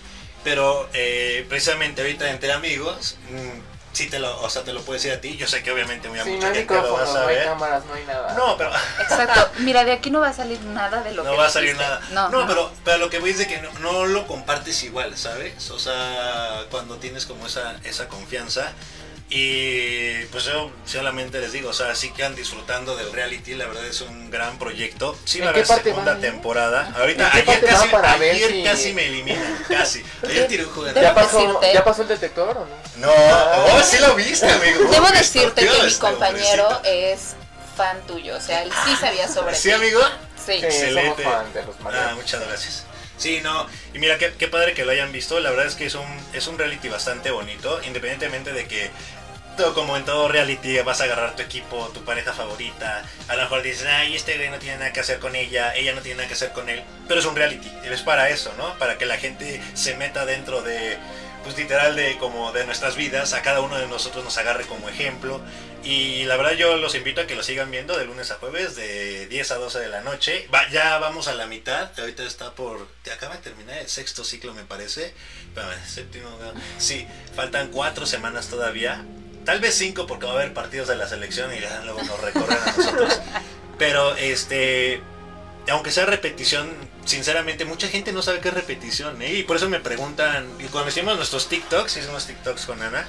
[0.44, 4.94] Pero eh, precisamente ahorita entre amigos, mm, sí te lo, o sea, te lo puedo
[4.94, 5.36] decir a ti.
[5.36, 7.14] Yo sé que obviamente muy a Sí, no mucha hay gente lo va a micrófonos,
[7.14, 7.44] no hay saber.
[7.48, 8.34] cámaras, no hay nada.
[8.34, 8.70] No, pero
[9.00, 9.50] Exacto.
[9.58, 11.76] Mira, de aquí no va a salir nada de lo que no va a salir
[11.76, 12.00] nada.
[12.12, 12.46] No, No, no.
[12.46, 15.70] pero, pero lo que voy es de que no, no lo compartes igual, ¿sabes?
[15.70, 18.72] O sea, cuando tienes como esa, esa confianza.
[19.30, 23.84] Y pues yo solamente les digo, o sea, sí quedan disfrutando del reality, la verdad
[23.84, 25.18] es un gran proyecto.
[25.26, 26.20] Sí ¿En va a haber segunda van?
[26.22, 26.92] temporada.
[26.98, 30.02] Ahorita, ¿En qué ayer, casi, para ver ayer si- casi me eliminan, casi.
[30.26, 31.00] Ayer tiré un juguete.
[31.02, 33.06] ¿Ya pasó, ¿Ya pasó el detector o no?
[33.06, 34.90] No, oh, sí lo viste, amigo.
[34.90, 36.88] Debo decirte que mi este compañero hombrecito.
[36.88, 37.20] es
[37.76, 39.74] fan tuyo, o sea, él sí sabía sobre ¿Sí, ti.
[39.74, 40.00] amigo?
[40.44, 40.54] Sí.
[40.58, 41.22] Sí, Excelente.
[41.22, 42.84] somos fan de los Ah, muchas gracias.
[43.18, 45.40] Sí, no, y mira, qué, padre que lo hayan visto.
[45.40, 48.90] La verdad es que es un, es un reality bastante bonito, independientemente de que,
[49.74, 53.04] como en todo reality, vas a agarrar tu equipo, tu pareja favorita.
[53.26, 55.94] A lo mejor dices, ay, este güey no tiene nada que hacer con ella, ella
[55.94, 56.84] no tiene nada que hacer con él.
[57.08, 58.78] Pero es un reality, es para eso, ¿no?
[58.78, 60.96] Para que la gente se meta dentro de,
[61.44, 63.32] pues literal, de como de nuestras vidas.
[63.32, 65.40] A cada uno de nosotros nos agarre como ejemplo.
[65.84, 68.74] Y la verdad yo los invito a que lo sigan viendo de lunes a jueves
[68.76, 70.48] de 10 a 12 de la noche.
[70.52, 71.90] Va- ya vamos a la mitad.
[71.98, 72.88] Ahorita está por...
[73.02, 75.14] Te acaba de terminar el sexto ciclo me parece.
[75.48, 76.28] Espérame, séptimo...
[76.78, 79.04] Sí, faltan cuatro semanas todavía.
[79.44, 82.20] Tal vez cinco porque va a haber partidos de la selección y ya luego nos
[82.20, 83.20] recorren a nosotros.
[83.78, 85.00] Pero este...
[85.70, 86.70] Aunque sea repetición,
[87.04, 89.20] sinceramente mucha gente no sabe qué es repetición.
[89.22, 89.34] ¿eh?
[89.34, 90.48] Y por eso me preguntan...
[90.58, 93.06] Y cuando hicimos nuestros TikToks, hicimos TikToks con Ana.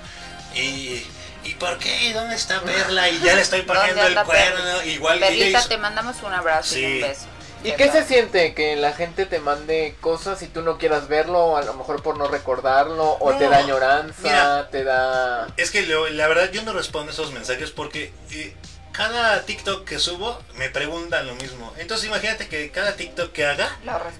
[0.55, 1.05] Y...
[1.45, 2.12] ¿Y por qué?
[2.14, 3.07] ¿Dónde está Perla?
[3.10, 4.55] Y ya le estoy poniendo ¿Dónde el cuerno.
[4.55, 4.86] Perla?
[4.86, 7.26] Igual Perlita, hizo- te mandamos un abrazo y un beso.
[7.64, 8.53] ¿Y qué se siente?
[8.53, 12.18] Que la gente te mande cosas y tú no quieras verlo, a lo mejor por
[12.18, 14.70] no recordarlo, o te da añoranza, mira.
[14.70, 15.47] te da...
[15.57, 18.55] Es que la verdad yo no respondo esos mensajes porque eh,
[18.92, 21.74] cada TikTok que subo me preguntan lo mismo.
[21.78, 23.78] Entonces imagínate que cada TikTok que haga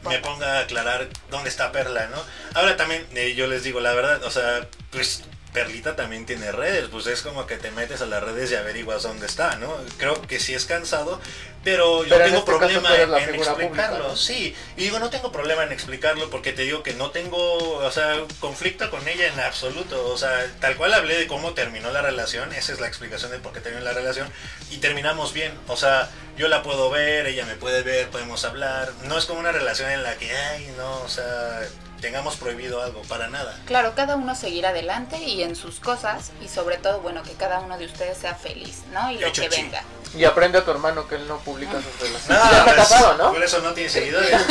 [0.08, 2.24] me ponga a aclarar dónde está Perla, ¿no?
[2.54, 6.90] Ahora también eh, yo les digo la verdad, o sea, pues Perlita también tiene redes,
[6.92, 9.76] pues es como que te metes a las redes y averiguas dónde está, ¿no?
[9.98, 11.20] Creo que sí es cansado,
[11.64, 14.16] pero yo Pero en tengo este problema en, explicarlo, pública, ¿no?
[14.16, 17.92] sí, y digo, no tengo problema en explicarlo porque te digo que no tengo, o
[17.92, 22.02] sea, conflicto con ella en absoluto, o sea, tal cual hablé de cómo terminó la
[22.04, 24.32] relación, esa es la explicación de por qué terminó la relación,
[24.70, 28.92] y terminamos bien, o sea, yo la puedo ver, ella me puede ver, podemos hablar,
[29.06, 31.62] no es como una relación en la que, ay, no, o sea,
[32.00, 33.58] tengamos prohibido algo, para nada.
[33.66, 37.60] Claro, cada uno seguir adelante y en sus cosas y sobre todo, bueno, que cada
[37.60, 39.12] uno de ustedes sea feliz, ¿no?
[39.12, 39.62] Y lo Hecho que chi.
[39.62, 39.84] venga.
[40.16, 42.30] Y aprende a tu hermano que él no publica sus relaciones.
[42.30, 43.34] No, ya está pues, casado, ¿no?
[43.34, 44.32] Por eso no tiene seguidores.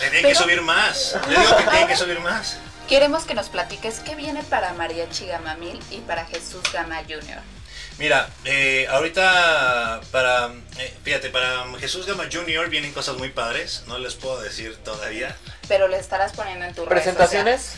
[0.00, 1.16] Tiene que subir más.
[1.28, 2.56] Le digo que tiene que subir más.
[2.88, 7.40] Queremos que nos platiques qué viene para Mariachi Gamamil y para Jesús Gama Jr.
[7.98, 12.68] Mira, eh, ahorita para, eh, fíjate, para Jesús Gama Jr.
[12.68, 15.36] vienen cosas muy padres, no les puedo decir todavía.
[15.68, 17.72] Pero le estarás poniendo en tu redes ¿Presentaciones?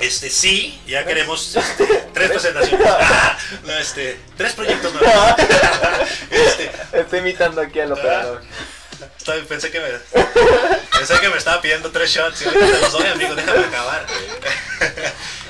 [0.00, 2.86] Este, sí, ya queremos este, tres presentaciones.
[2.88, 5.34] Ah, no, este, tres proyectos nuevos.
[6.30, 8.42] Este, Estoy imitando aquí al operador.
[9.18, 9.88] estoy- pensé que me,
[10.96, 14.06] pensé que me estaba pidiendo tres shots y ahorita te los doy, amigo, déjame acabar.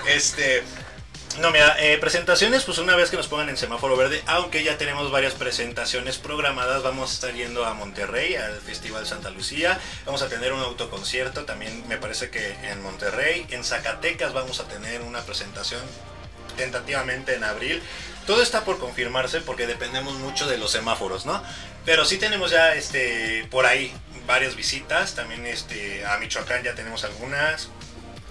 [0.07, 0.63] Este,
[1.41, 4.77] no, mira, eh, presentaciones, pues una vez que nos pongan en semáforo verde, aunque ya
[4.77, 10.23] tenemos varias presentaciones programadas, vamos a estar yendo a Monterrey, al Festival Santa Lucía, vamos
[10.23, 15.03] a tener un autoconcierto, también me parece que en Monterrey, en Zacatecas vamos a tener
[15.03, 15.81] una presentación
[16.57, 17.83] tentativamente en abril.
[18.27, 21.43] Todo está por confirmarse porque dependemos mucho de los semáforos, ¿no?
[21.85, 23.95] Pero sí tenemos ya este por ahí
[24.27, 27.69] varias visitas, también este a Michoacán ya tenemos algunas,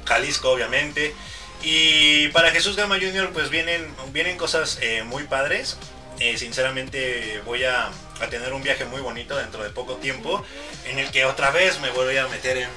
[0.05, 1.15] Jalisco obviamente.
[1.63, 3.31] Y para Jesús Gama Jr.
[3.33, 5.77] pues vienen, vienen cosas eh, muy padres.
[6.19, 7.91] Eh, sinceramente voy a,
[8.21, 10.43] a tener un viaje muy bonito dentro de poco tiempo
[10.85, 12.69] en el que otra vez me voy a meter en,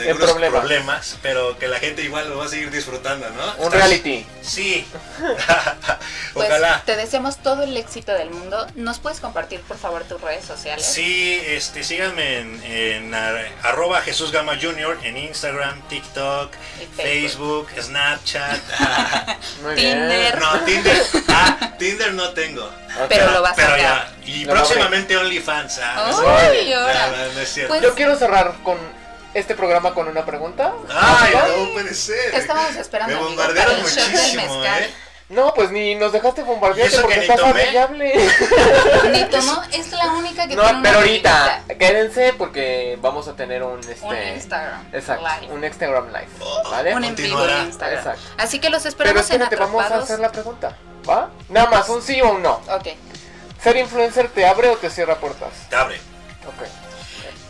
[0.00, 0.60] algunos problemas.
[0.60, 3.44] problemas, pero que la gente igual lo va a seguir disfrutando, ¿no?
[3.58, 4.26] Un Estás- reality.
[4.42, 4.86] Sí.
[6.34, 6.82] Pues Ojalá.
[6.84, 8.66] te deseamos todo el éxito del mundo.
[8.74, 10.84] ¿Nos puedes compartir por favor tus redes sociales?
[10.84, 14.98] Sí, este, síganme en, en ar- arroba Jesús Gama Jr.
[15.04, 16.50] en Instagram, TikTok,
[16.96, 18.60] Facebook, Snapchat.
[19.62, 20.38] Muy Tinder.
[20.40, 21.02] no, Tinder.
[21.28, 22.68] Ah, Tinder no tengo.
[23.08, 23.80] Pero lo vas a Pero sacar.
[23.80, 24.14] ya.
[24.26, 25.78] Y Lo próximamente OnlyFans.
[25.82, 27.06] Ah, no, Ay, es- ahora.
[27.16, 27.68] no, no es cierto.
[27.74, 28.76] Pues- Yo quiero cerrar con
[29.34, 30.72] este programa con una pregunta.
[30.90, 32.34] Ay, no puede ser.
[32.34, 34.82] Estábamos esperando, Me amigo, bombardearon para el del muchísimo, mezcal.
[34.82, 34.94] ¿eh?
[35.30, 38.14] No, pues ni nos dejaste ¿Y bombardearte eso porque que estás hable.
[39.10, 41.78] Ni tomó, es la única que No, tiene pero ahorita, bebidita.
[41.78, 45.52] quédense porque vamos a tener un este Un Instagram Exacto, live.
[45.54, 46.94] un Instagram live, Oh, ¿vale?
[46.94, 47.98] Un en vivo en Instagram.
[47.98, 48.20] Exacto.
[48.36, 50.04] Así que los Pero esperamos en espérate, vamos a Atrapados.
[50.10, 50.76] hacer la pregunta,
[51.08, 51.30] ¿va?
[51.48, 52.60] Nada más, un sí o un no.
[52.70, 52.88] Ok.
[53.62, 55.52] ¿Ser influencer te abre o te cierra puertas?
[55.70, 55.96] Te abre.
[56.46, 56.68] Ok.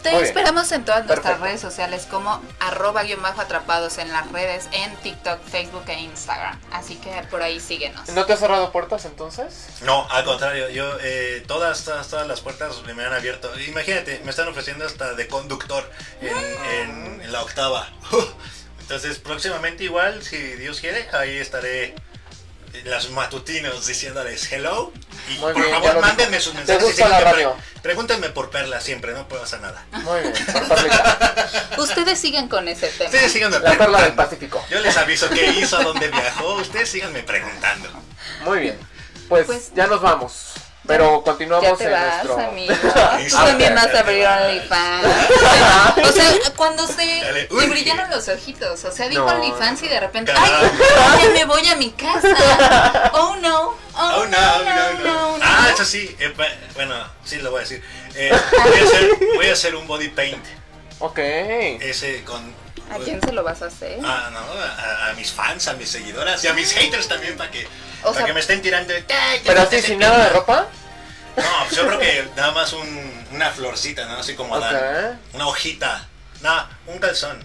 [0.04, 0.26] Te Muy bien.
[0.36, 1.44] esperamos en todas nuestras Perfecto.
[1.46, 6.60] redes sociales como arroba guion bajo atrapados en las redes, en TikTok, Facebook e Instagram.
[6.72, 8.06] Así que por ahí síguenos.
[8.10, 9.66] ¿No te has cerrado puertas entonces?
[9.80, 13.50] No, al contrario, yo eh, todas, todas, todas las puertas me han abierto.
[13.60, 15.90] Imagínate, me están ofreciendo hasta de conductor
[16.20, 17.88] en, en- en la octava.
[18.80, 21.94] Entonces, próximamente igual, si Dios quiere, ahí estaré
[22.84, 24.92] las matutinos diciéndoles hello.
[25.28, 26.82] Y Muy por bien, favor, mándenme sus ¿Te mensajes.
[26.82, 27.56] y gusta la radio?
[27.82, 29.84] pregúntenme por Perla siempre, no pasa nada.
[29.92, 31.50] Muy bien, por Perlita.
[31.78, 33.10] Ustedes siguen con ese tema.
[33.10, 34.14] Ustedes La perla del.
[34.14, 34.64] Pacífico.
[34.70, 36.54] Yo les aviso qué hizo, a dónde viajó.
[36.56, 37.88] Ustedes síganme preguntando.
[38.44, 38.78] Muy bien.
[39.28, 40.52] Pues, Pues- ya nos vamos.
[40.86, 42.46] Pero continuamos Ya te en vas, nuestro.
[42.46, 42.74] amigo.
[43.30, 45.06] Tú también vas a abrir OnlyFans.
[46.08, 48.84] o sea, cuando se Dale, le brillaron los ojitos.
[48.84, 49.32] O sea, dijo No.
[49.32, 50.58] OnlyFans y de repente, Caramba.
[51.12, 51.22] ¡ay!
[51.24, 52.28] Ya me voy a mi casa.
[53.14, 53.60] Oh no.
[53.68, 55.38] Oh, Oh, no, no, no.
[55.38, 56.14] no, Ah, eso sí.
[56.18, 56.34] eh,
[56.74, 57.82] bueno, sí lo voy a decir.
[58.16, 60.44] Eh, voy, a hacer, voy a hacer un body paint.
[60.98, 61.18] Ok.
[61.18, 62.52] Ese con.
[62.90, 63.98] ¿A quién se lo vas a hacer?
[64.04, 67.50] Ah, no, a, a mis fans, a mis seguidoras y a mis haters también para
[67.50, 67.66] que,
[68.04, 68.92] O para sea- que me estén tirando.
[68.94, 69.02] "Ay,
[69.40, 70.40] te Pero así, sin nada de pino".
[70.40, 70.66] ropa.
[71.36, 74.18] No, pues yo creo que nada más un, una florcita, ¿no?
[74.18, 74.74] Así como Adán.
[74.76, 75.34] Ok.
[75.34, 76.06] Una hojita.
[76.42, 77.42] Nada, un calzón.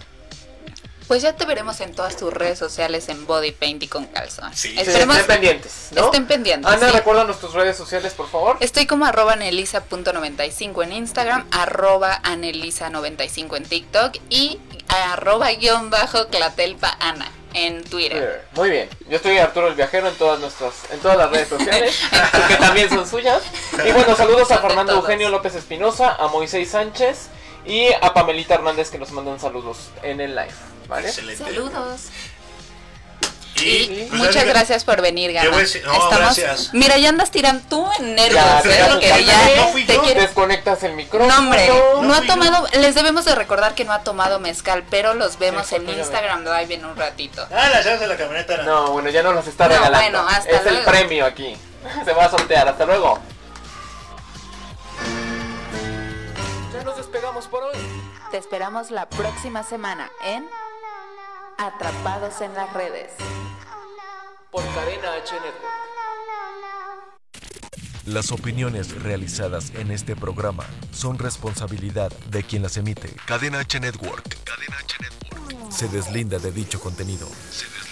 [1.08, 4.54] Pues ya te veremos en todas tus redes sociales en body paint y con calzón.
[4.54, 4.68] Sí.
[4.68, 6.04] Sí, Esperemos estén pendientes, ¿no?
[6.04, 6.70] estén pendientes.
[6.70, 6.92] Ana, sí.
[6.94, 8.58] recuérdanos tus redes sociales, por favor.
[8.60, 16.96] Estoy como arroba anelisa.95 en Instagram, arroba anelisa95 en TikTok y arroba guion bajo clatelpa
[17.00, 18.44] ana en Twitter.
[18.54, 18.88] Muy bien.
[19.08, 22.00] Yo estoy Arturo el Viajero en todas nuestras, en todas las redes sociales,
[22.48, 23.42] que también son suyas.
[23.84, 24.92] Y bueno, saludos a Fernando.
[24.92, 27.28] Eugenio López Espinosa, a Moisés Sánchez
[27.66, 30.52] y a Pamelita Hernández que nos mandan saludos en el live.
[30.88, 31.08] ¿Vale?
[31.08, 31.44] Excelente.
[31.44, 32.08] Saludos.
[33.62, 35.44] Y, Y pues, muchas gracias por venir, Gama.
[35.44, 36.70] Yo voy a decir- no, gracias.
[36.72, 39.00] Mira, ya andas tirando tú en nervios, Ya, ¿eh?
[39.00, 40.02] ya, ya, no fui te yo.
[40.02, 41.32] Desconectas el micrófono.
[41.32, 42.26] No, hombre, no, No ha yo.
[42.26, 45.88] tomado, les debemos de recordar que no ha tomado mezcal, pero los vemos Sí, en
[45.88, 47.46] Instagram Live en un ratito.
[47.50, 49.98] Ah, las llaves de la camioneta No, bueno, ya no las está No, regalando.
[50.22, 51.56] bueno, hasta es el premio aquí.
[52.04, 52.68] Se va a sortear.
[52.68, 53.18] Hasta luego.
[56.72, 57.76] Ya nos despegamos por hoy.
[58.30, 60.48] Te esperamos la próxima semana en
[61.62, 63.12] Atrapados en las redes.
[64.50, 65.74] Por Cadena H Network.
[68.06, 73.14] Las opiniones realizadas en este programa son responsabilidad de quien las emite.
[73.26, 74.42] Cadena H Network.
[74.42, 75.70] Cadena H Network.
[75.70, 77.28] Se deslinda de dicho contenido.
[77.50, 77.89] Se deslinda.